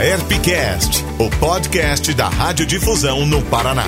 AerpCast, 0.00 1.04
o 1.18 1.28
podcast 1.38 2.14
da 2.14 2.26
Radiodifusão 2.26 3.26
no 3.26 3.44
Paraná. 3.44 3.84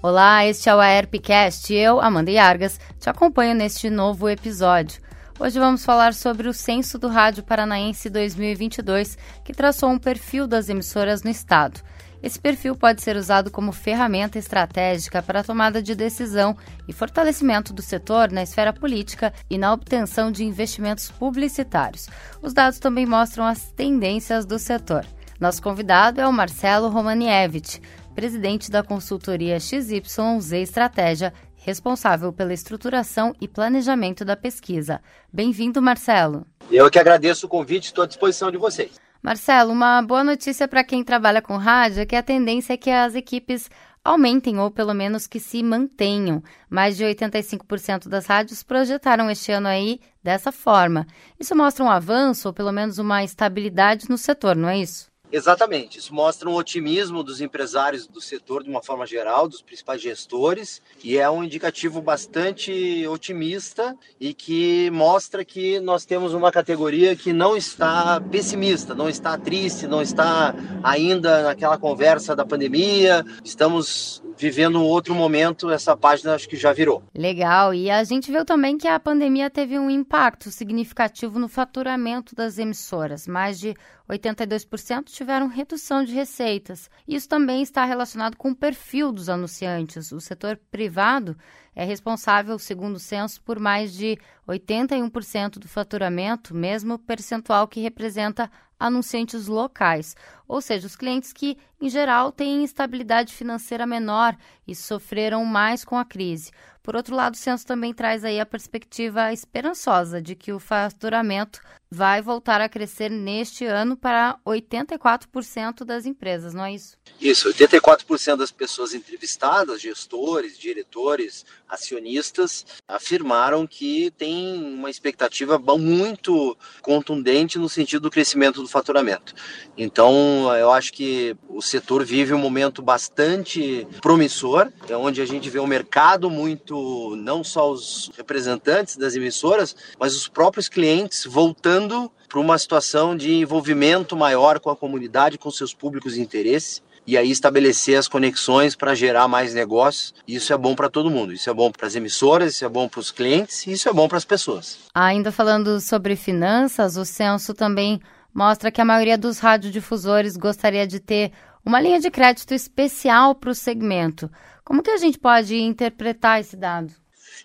Olá, 0.00 0.46
este 0.46 0.68
é 0.68 0.74
o 0.76 0.78
AerpCast. 0.78 1.74
Eu, 1.74 2.00
Amanda 2.00 2.30
Yargas, 2.30 2.78
te 3.00 3.10
acompanho 3.10 3.52
neste 3.56 3.90
novo 3.90 4.28
episódio. 4.28 5.02
Hoje 5.40 5.58
vamos 5.58 5.84
falar 5.84 6.14
sobre 6.14 6.46
o 6.46 6.52
Censo 6.52 7.00
do 7.00 7.08
Rádio 7.08 7.42
Paranaense 7.42 8.08
2022, 8.08 9.18
que 9.44 9.52
traçou 9.52 9.90
um 9.90 9.98
perfil 9.98 10.46
das 10.46 10.68
emissoras 10.68 11.24
no 11.24 11.30
estado. 11.30 11.80
Esse 12.22 12.38
perfil 12.38 12.76
pode 12.76 13.00
ser 13.00 13.16
usado 13.16 13.50
como 13.50 13.72
ferramenta 13.72 14.38
estratégica 14.38 15.22
para 15.22 15.40
a 15.40 15.44
tomada 15.44 15.82
de 15.82 15.94
decisão 15.94 16.56
e 16.86 16.92
fortalecimento 16.92 17.72
do 17.72 17.80
setor 17.80 18.30
na 18.30 18.42
esfera 18.42 18.72
política 18.72 19.32
e 19.48 19.56
na 19.56 19.72
obtenção 19.72 20.30
de 20.30 20.44
investimentos 20.44 21.10
publicitários. 21.10 22.08
Os 22.42 22.52
dados 22.52 22.78
também 22.78 23.06
mostram 23.06 23.44
as 23.44 23.72
tendências 23.72 24.44
do 24.44 24.58
setor. 24.58 25.06
Nosso 25.40 25.62
convidado 25.62 26.20
é 26.20 26.28
o 26.28 26.32
Marcelo 26.32 26.88
Romanievich, 26.88 27.80
presidente 28.14 28.70
da 28.70 28.82
consultoria 28.82 29.58
XYZ 29.58 30.52
Estratégia, 30.52 31.32
responsável 31.56 32.32
pela 32.32 32.52
estruturação 32.52 33.34
e 33.40 33.48
planejamento 33.48 34.24
da 34.24 34.36
pesquisa. 34.36 35.00
Bem-vindo, 35.32 35.80
Marcelo. 35.80 36.46
Eu 36.70 36.90
que 36.90 36.98
agradeço 36.98 37.46
o 37.46 37.48
convite, 37.48 37.86
estou 37.86 38.04
à 38.04 38.06
disposição 38.06 38.50
de 38.50 38.58
vocês. 38.58 39.00
Marcelo, 39.22 39.70
uma 39.70 40.00
boa 40.00 40.24
notícia 40.24 40.66
para 40.66 40.82
quem 40.82 41.04
trabalha 41.04 41.42
com 41.42 41.58
rádio 41.58 42.00
é 42.00 42.06
que 42.06 42.16
a 42.16 42.22
tendência 42.22 42.72
é 42.72 42.76
que 42.78 42.88
as 42.88 43.14
equipes 43.14 43.68
aumentem 44.02 44.58
ou 44.58 44.70
pelo 44.70 44.94
menos 44.94 45.26
que 45.26 45.38
se 45.38 45.62
mantenham. 45.62 46.42
Mais 46.70 46.96
de 46.96 47.04
85% 47.04 48.08
das 48.08 48.24
rádios 48.24 48.62
projetaram 48.62 49.30
este 49.30 49.52
ano 49.52 49.68
aí 49.68 50.00
dessa 50.22 50.50
forma. 50.50 51.06
Isso 51.38 51.54
mostra 51.54 51.84
um 51.84 51.90
avanço 51.90 52.48
ou 52.48 52.54
pelo 52.54 52.72
menos 52.72 52.96
uma 52.96 53.22
estabilidade 53.22 54.08
no 54.08 54.16
setor, 54.16 54.56
não 54.56 54.70
é 54.70 54.78
isso? 54.78 55.09
Exatamente. 55.32 55.98
Isso 55.98 56.14
mostra 56.14 56.48
um 56.48 56.54
otimismo 56.54 57.22
dos 57.22 57.40
empresários 57.40 58.06
do 58.06 58.20
setor 58.20 58.62
de 58.62 58.70
uma 58.70 58.82
forma 58.82 59.06
geral, 59.06 59.48
dos 59.48 59.62
principais 59.62 60.00
gestores, 60.00 60.82
e 61.02 61.16
é 61.16 61.30
um 61.30 61.44
indicativo 61.44 62.00
bastante 62.00 63.06
otimista 63.06 63.96
e 64.20 64.34
que 64.34 64.90
mostra 64.90 65.44
que 65.44 65.78
nós 65.80 66.04
temos 66.04 66.34
uma 66.34 66.50
categoria 66.50 67.14
que 67.14 67.32
não 67.32 67.56
está 67.56 68.20
pessimista, 68.20 68.94
não 68.94 69.08
está 69.08 69.38
triste, 69.38 69.86
não 69.86 70.02
está 70.02 70.54
ainda 70.82 71.42
naquela 71.42 71.78
conversa 71.78 72.34
da 72.34 72.44
pandemia. 72.44 73.24
Estamos 73.44 74.22
vivendo 74.36 74.80
um 74.80 74.84
outro 74.84 75.14
momento, 75.14 75.70
essa 75.70 75.94
página 75.94 76.34
acho 76.34 76.48
que 76.48 76.56
já 76.56 76.72
virou. 76.72 77.02
Legal. 77.14 77.74
E 77.74 77.90
a 77.90 78.02
gente 78.04 78.32
viu 78.32 78.44
também 78.44 78.78
que 78.78 78.88
a 78.88 78.98
pandemia 78.98 79.50
teve 79.50 79.78
um 79.78 79.90
impacto 79.90 80.50
significativo 80.50 81.38
no 81.38 81.46
faturamento 81.46 82.34
das 82.34 82.58
emissoras. 82.58 83.26
Mais 83.26 83.60
de 83.60 83.74
82% 84.10 85.04
tiveram 85.04 85.46
redução 85.46 86.04
de 86.04 86.12
receitas. 86.12 86.90
Isso 87.06 87.28
também 87.28 87.62
está 87.62 87.84
relacionado 87.84 88.36
com 88.36 88.50
o 88.50 88.56
perfil 88.56 89.12
dos 89.12 89.28
anunciantes. 89.28 90.12
O 90.12 90.20
setor 90.20 90.58
privado 90.70 91.36
é 91.74 91.84
responsável, 91.84 92.58
segundo 92.58 92.96
o 92.96 93.00
censo, 93.00 93.40
por 93.42 93.58
mais 93.58 93.92
de 93.92 94.18
81% 94.48 95.58
do 95.58 95.68
faturamento, 95.68 96.54
mesmo 96.54 96.98
percentual 96.98 97.68
que 97.68 97.80
representa 97.80 98.50
anunciantes 98.78 99.46
locais, 99.46 100.16
ou 100.48 100.62
seja, 100.62 100.86
os 100.86 100.96
clientes 100.96 101.34
que, 101.34 101.58
em 101.78 101.90
geral, 101.90 102.32
têm 102.32 102.64
estabilidade 102.64 103.34
financeira 103.34 103.86
menor 103.86 104.34
e 104.66 104.74
sofreram 104.74 105.44
mais 105.44 105.84
com 105.84 105.98
a 105.98 106.04
crise. 106.04 106.50
Por 106.82 106.96
outro 106.96 107.14
lado, 107.14 107.34
o 107.34 107.36
censo 107.36 107.66
também 107.66 107.92
traz 107.92 108.24
aí 108.24 108.40
a 108.40 108.46
perspectiva 108.46 109.32
esperançosa 109.34 110.20
de 110.20 110.34
que 110.34 110.50
o 110.50 110.58
faturamento 110.58 111.60
vai 111.90 112.22
voltar 112.22 112.60
a 112.60 112.68
crescer 112.68 113.10
neste 113.10 113.66
ano 113.66 113.96
para 113.96 114.38
84% 114.46 115.84
das 115.84 116.06
empresas, 116.06 116.54
não 116.54 116.64
é 116.64 116.72
isso? 116.72 116.96
Isso, 117.20 117.52
84% 117.52 118.36
das 118.36 118.50
pessoas 118.50 118.94
entrevistadas, 118.94 119.82
gestores, 119.82 120.56
diretores, 120.56 121.44
acionistas, 121.70 122.66
afirmaram 122.86 123.66
que 123.66 124.10
tem 124.18 124.54
uma 124.74 124.90
expectativa 124.90 125.58
muito 125.58 126.56
contundente 126.82 127.58
no 127.58 127.68
sentido 127.68 128.02
do 128.02 128.10
crescimento 128.10 128.60
do 128.60 128.68
faturamento. 128.68 129.34
Então, 129.78 130.54
eu 130.56 130.70
acho 130.72 130.92
que 130.92 131.36
o 131.48 131.62
setor 131.62 132.04
vive 132.04 132.34
um 132.34 132.38
momento 132.38 132.82
bastante 132.82 133.86
promissor, 134.02 134.70
é 134.88 134.96
onde 134.96 135.22
a 135.22 135.26
gente 135.26 135.48
vê 135.48 135.60
um 135.60 135.66
mercado 135.66 136.28
muito, 136.28 137.14
não 137.16 137.44
só 137.44 137.70
os 137.70 138.10
representantes 138.16 138.96
das 138.96 139.14
emissoras, 139.14 139.76
mas 139.98 140.14
os 140.16 140.26
próprios 140.28 140.68
clientes 140.68 141.24
voltando 141.24 142.10
para 142.28 142.40
uma 142.40 142.58
situação 142.58 143.16
de 143.16 143.34
envolvimento 143.34 144.16
maior 144.16 144.60
com 144.60 144.70
a 144.70 144.76
comunidade, 144.76 145.38
com 145.38 145.50
seus 145.50 145.74
públicos 145.74 146.14
de 146.14 146.20
interesse 146.20 146.82
e 147.10 147.18
aí 147.18 147.28
estabelecer 147.28 147.98
as 147.98 148.06
conexões 148.06 148.76
para 148.76 148.94
gerar 148.94 149.26
mais 149.26 149.52
negócios. 149.52 150.14
Isso 150.28 150.52
é 150.52 150.56
bom 150.56 150.76
para 150.76 150.88
todo 150.88 151.10
mundo. 151.10 151.32
Isso 151.32 151.50
é 151.50 151.52
bom 151.52 151.68
para 151.68 151.88
as 151.88 151.96
emissoras, 151.96 152.54
isso 152.54 152.64
é 152.64 152.68
bom 152.68 152.88
para 152.88 153.00
os 153.00 153.10
clientes 153.10 153.66
e 153.66 153.72
isso 153.72 153.88
é 153.88 153.92
bom 153.92 154.06
para 154.06 154.16
as 154.16 154.24
pessoas. 154.24 154.78
Ainda 154.94 155.32
falando 155.32 155.80
sobre 155.80 156.14
finanças, 156.14 156.96
o 156.96 157.04
censo 157.04 157.52
também 157.52 158.00
mostra 158.32 158.70
que 158.70 158.80
a 158.80 158.84
maioria 158.84 159.18
dos 159.18 159.40
radiodifusores 159.40 160.36
gostaria 160.36 160.86
de 160.86 161.00
ter 161.00 161.32
uma 161.66 161.80
linha 161.80 161.98
de 161.98 162.12
crédito 162.12 162.54
especial 162.54 163.34
para 163.34 163.50
o 163.50 163.56
segmento. 163.56 164.30
Como 164.64 164.80
que 164.80 164.90
a 164.90 164.96
gente 164.96 165.18
pode 165.18 165.56
interpretar 165.56 166.40
esse 166.40 166.56
dado? 166.56 166.92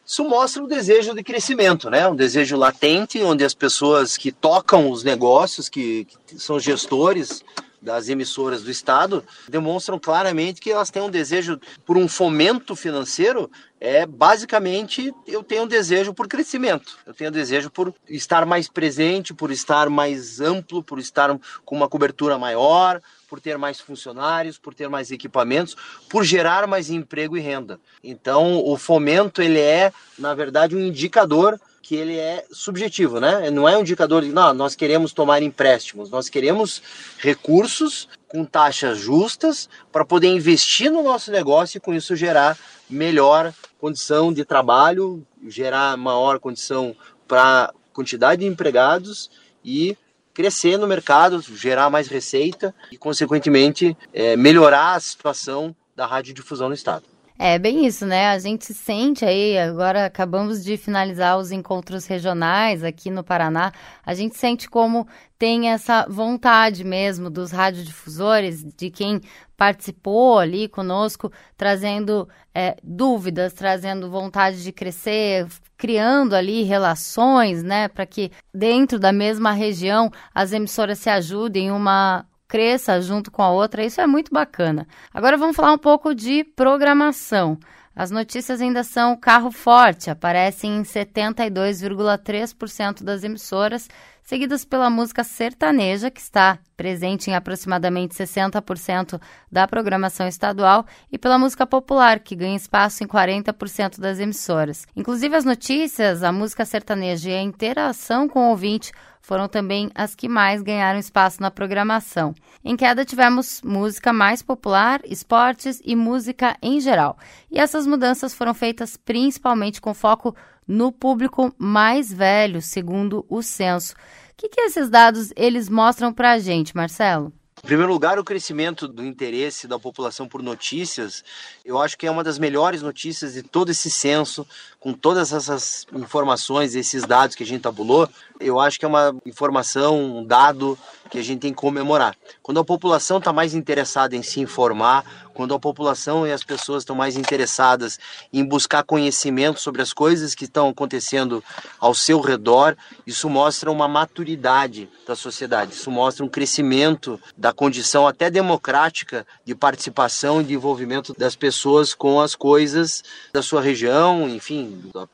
Isso 0.06 0.24
mostra 0.24 0.64
um 0.64 0.68
desejo 0.68 1.16
de 1.16 1.24
crescimento, 1.24 1.90
né? 1.90 2.08
Um 2.08 2.16
desejo 2.16 2.56
latente, 2.56 3.24
onde 3.24 3.44
as 3.44 3.56
pessoas 3.56 4.16
que 4.16 4.32
tocam 4.32 4.92
os 4.92 5.04
negócios, 5.04 5.68
que, 5.68 6.06
que 6.06 6.40
são 6.40 6.60
gestores 6.60 7.44
das 7.82 8.10
emissoras 8.10 8.64
do 8.64 8.72
Estado, 8.72 9.24
demonstram 9.48 10.00
claramente 10.00 10.62
que 10.62 10.72
elas 10.72 10.90
têm 10.90 11.02
um 11.02 11.10
desejo 11.10 11.60
por 11.86 11.98
um 11.98 12.08
fomento 12.08 12.76
financeiro. 12.76 13.50
É 13.80 14.06
basicamente 14.06 15.14
eu 15.28 15.44
tenho 15.44 15.64
um 15.64 15.68
desejo 15.68 16.14
por 16.14 16.28
crescimento, 16.28 16.98
eu 17.06 17.14
tenho 17.14 17.30
um 17.30 17.34
desejo 17.34 17.70
por 17.70 17.94
estar 18.08 18.46
mais 18.46 18.68
presente, 18.68 19.34
por 19.34 19.52
estar 19.52 19.90
mais 19.90 20.40
amplo, 20.40 20.82
por 20.82 20.98
estar 20.98 21.38
com 21.64 21.76
uma 21.76 21.88
cobertura 21.88 22.38
maior, 22.38 23.02
por 23.28 23.40
ter 23.40 23.58
mais 23.58 23.80
funcionários, 23.80 24.58
por 24.58 24.74
ter 24.74 24.88
mais 24.88 25.12
equipamentos, 25.12 25.76
por 26.10 26.24
gerar 26.24 26.68
mais 26.68 26.90
emprego 26.90 27.38
e 27.38 27.42
renda. 27.42 27.80
Então, 28.04 28.64
o 28.66 28.78
fomento 28.78 29.42
ele 29.42 29.60
é, 29.60 29.92
na 30.18 30.34
verdade, 30.34 30.76
um 30.76 30.80
indicador 30.80 31.60
que 31.86 31.96
ele 31.96 32.18
é 32.18 32.44
subjetivo, 32.52 33.20
né? 33.20 33.52
Não 33.52 33.70
é 33.70 33.78
um 33.78 33.82
indicador 33.82 34.24
de, 34.24 34.30
não, 34.30 34.56
nós 34.56 34.76
queremos 34.76 35.14
tomar 35.14 35.44
empréstimos, 35.44 36.10
nós 36.10 36.28
queremos 36.28 36.82
recursos 37.20 38.10
com 38.28 38.44
taxas 38.44 38.98
justas 38.98 39.70
para 39.92 40.04
poder 40.04 40.30
investir 40.30 40.92
no 40.92 41.04
nosso 41.04 41.30
negócio 41.30 41.78
e 41.78 41.80
com 41.80 41.94
isso 41.94 42.16
gerar 42.16 42.58
melhor 42.90 43.54
condição 43.80 44.34
de 44.34 44.44
trabalho, 44.44 45.24
gerar 45.48 45.96
maior 45.96 46.40
condição 46.40 46.96
para 47.28 47.72
quantidade 47.94 48.42
de 48.42 48.48
empregados 48.48 49.30
e 49.64 49.96
crescer 50.34 50.78
no 50.78 50.88
mercado, 50.88 51.40
gerar 51.40 51.92
mais 51.92 52.08
receita 52.08 52.74
e, 52.92 52.98
consequentemente, 52.98 53.96
é, 54.12 54.36
melhorar 54.36 54.96
a 54.96 55.00
situação 55.00 55.76
da 55.96 56.08
radiodifusão 56.08 56.68
no 56.68 56.74
estado. 56.74 57.15
É 57.38 57.60
bem 57.60 57.86
isso, 57.86 58.06
né? 58.06 58.30
A 58.30 58.40
gente 58.40 58.74
sente 58.74 59.26
aí, 59.26 59.58
agora 59.58 60.06
acabamos 60.06 60.64
de 60.64 60.78
finalizar 60.78 61.38
os 61.38 61.52
encontros 61.52 62.06
regionais 62.06 62.82
aqui 62.82 63.12
no 63.12 63.26
Paraná, 63.26 63.74
a 64.06 64.14
gente 64.14 64.38
sente 64.38 64.70
como 64.70 65.06
tem 65.38 65.70
essa 65.70 66.06
vontade 66.10 66.86
mesmo 66.86 67.30
dos 67.30 67.52
radiodifusores, 67.52 68.64
de 68.64 68.90
quem 68.90 69.20
participou 69.58 70.40
ali 70.40 70.70
conosco, 70.70 71.30
trazendo 71.58 72.28
é, 72.54 72.78
dúvidas, 72.82 73.52
trazendo 73.52 74.10
vontade 74.10 74.64
de 74.64 74.72
crescer, 74.72 75.46
criando 75.78 76.36
ali 76.36 76.64
relações, 76.64 77.62
né, 77.64 77.90
para 77.90 78.06
que 78.06 78.32
dentro 78.54 78.98
da 78.98 79.12
mesma 79.12 79.52
região 79.52 80.10
as 80.34 80.54
emissoras 80.54 81.00
se 81.00 81.10
ajudem 81.10 81.70
uma 81.70 82.26
cresça 82.48 83.02
junto 83.02 83.32
com 83.32 83.42
a 83.42 83.52
outra, 83.52 83.84
isso 83.84 84.00
é 84.02 84.08
muito 84.08 84.34
bacana. 84.34 84.88
Agora 85.14 85.38
vamos 85.38 85.56
falar 85.56 85.74
um 85.74 85.78
pouco 85.78 86.14
de 86.14 86.44
programação. 86.44 87.58
As 87.96 88.12
notícias 88.12 88.62
ainda 88.62 88.84
são 88.84 89.16
carro 89.16 89.52
forte, 89.52 90.10
aparecem 90.10 90.80
em 90.80 90.84
72,3% 90.84 93.04
das 93.04 93.24
emissoras, 93.24 93.88
seguidas 94.26 94.66
pela 94.66 94.90
música 94.90 95.24
sertaneja, 95.24 96.10
que 96.10 96.20
está 96.20 96.58
presente 96.76 97.30
em 97.30 97.36
aproximadamente 97.36 98.16
60% 98.16 99.22
da 99.50 99.68
programação 99.68 100.28
estadual, 100.28 100.86
e 101.12 101.18
pela 101.18 101.38
música 101.38 101.66
popular, 101.66 102.20
que 102.20 102.36
ganha 102.36 102.58
espaço 102.58 103.04
em 103.04 103.08
40% 103.08 104.00
das 104.00 104.20
emissoras. 104.20 104.88
Inclusive, 104.96 105.36
as 105.36 105.46
notícias, 105.46 106.24
a 106.24 106.32
música 106.32 106.66
sertaneja 106.66 107.30
e 107.30 107.36
a 107.36 107.42
interação 107.42 108.28
com 108.28 108.48
o 108.48 108.50
ouvinte 108.50 108.92
foram 109.22 109.48
também 109.48 109.90
as 109.96 110.14
que 110.14 110.30
mais 110.30 110.62
ganharam 110.62 111.00
espaço 111.00 111.42
na 111.42 111.50
programação. 111.50 112.36
Em 112.64 112.76
queda 112.78 113.04
tivemos 113.04 113.60
música 113.64 114.14
mais 114.14 114.44
popular, 114.44 115.02
esportes 115.04 115.82
e 115.84 115.96
música 115.96 116.56
em 116.62 116.80
geral. 116.80 117.18
E 117.50 117.60
essas 117.60 117.88
mudanças 117.88 118.36
foram 118.36 118.54
feitas 118.54 118.98
principalmente 118.98 119.82
com 119.82 119.96
foco 119.96 120.36
no 120.68 120.92
público 120.92 121.54
mais 121.58 122.12
velho, 122.12 122.62
segundo 122.62 123.26
o 123.30 123.42
censo. 123.42 123.94
O 123.94 123.98
que, 124.38 124.50
que 124.50 124.62
esses 124.62 124.90
dados 124.90 125.32
eles 125.36 125.70
mostram 125.70 126.14
para 126.14 126.34
a 126.34 126.40
gente, 126.40 126.76
Marcelo? 126.76 127.32
Em 127.64 127.68
primeiro 127.68 127.92
lugar, 127.92 128.20
o 128.20 128.24
crescimento 128.24 128.88
do 128.88 129.04
interesse 129.04 129.68
da 129.68 129.80
população 129.80 130.28
por 130.28 130.44
notícias, 130.44 131.24
eu 131.64 131.82
acho 131.82 131.98
que 131.98 132.06
é 132.06 132.12
uma 132.12 132.24
das 132.24 132.38
melhores 132.38 132.84
notícias 132.84 133.34
de 133.34 133.42
todo 133.42 133.72
esse 133.72 133.90
censo, 133.90 134.46
com 134.80 134.94
todas 134.94 135.34
essas 135.34 135.88
informações, 135.96 136.76
esses 136.76 137.06
dados 137.06 137.36
que 137.36 137.42
a 137.42 137.46
gente 137.46 137.62
tabulou, 137.62 138.08
eu 138.40 138.60
acho 138.60 138.78
que 138.78 138.86
é 138.86 138.88
uma 138.88 139.16
informação, 139.26 140.18
um 140.18 140.24
dado 140.24 140.78
que 141.10 141.18
a 141.18 141.24
gente 141.24 141.40
tem 141.40 141.54
que 141.54 141.58
comemorar. 141.58 142.16
Quando 142.44 142.60
a 142.60 142.64
população 142.64 143.18
está 143.18 143.34
mais 143.34 143.56
interessada 143.56 144.16
em 144.16 144.22
se 144.22 144.40
informar, 144.40 145.25
quando 145.36 145.54
a 145.54 145.60
população 145.60 146.26
e 146.26 146.32
as 146.32 146.44
pessoas 146.44 146.82
estão 146.82 146.96
mais 146.96 147.18
interessadas 147.18 148.00
em 148.32 148.44
buscar 148.44 148.84
conhecimento 148.84 149.60
sobre 149.60 149.82
as 149.82 149.92
coisas 149.92 150.34
que 150.34 150.46
estão 150.46 150.70
acontecendo 150.70 151.44
ao 151.78 151.94
seu 151.94 152.22
redor, 152.22 152.76
isso 153.06 153.30
mostra 153.30 153.70
uma 153.70 153.88
maturidade 153.88 154.90
da 155.06 155.16
sociedade, 155.16 155.74
isso 155.74 155.92
mostra 155.92 156.26
um 156.26 156.30
crescimento 156.30 157.20
da 157.38 157.52
condição 157.52 158.08
até 158.08 158.30
democrática 158.30 159.28
de 159.44 159.54
participação 159.54 160.40
e 160.40 160.46
de 160.46 160.54
envolvimento 160.54 161.14
das 161.18 161.36
pessoas 161.36 161.94
com 161.94 162.22
as 162.22 162.34
coisas 162.34 163.04
da 163.34 163.44
sua 163.44 163.62
região, 163.62 164.30
enfim, 164.30 164.90
da 164.94 165.06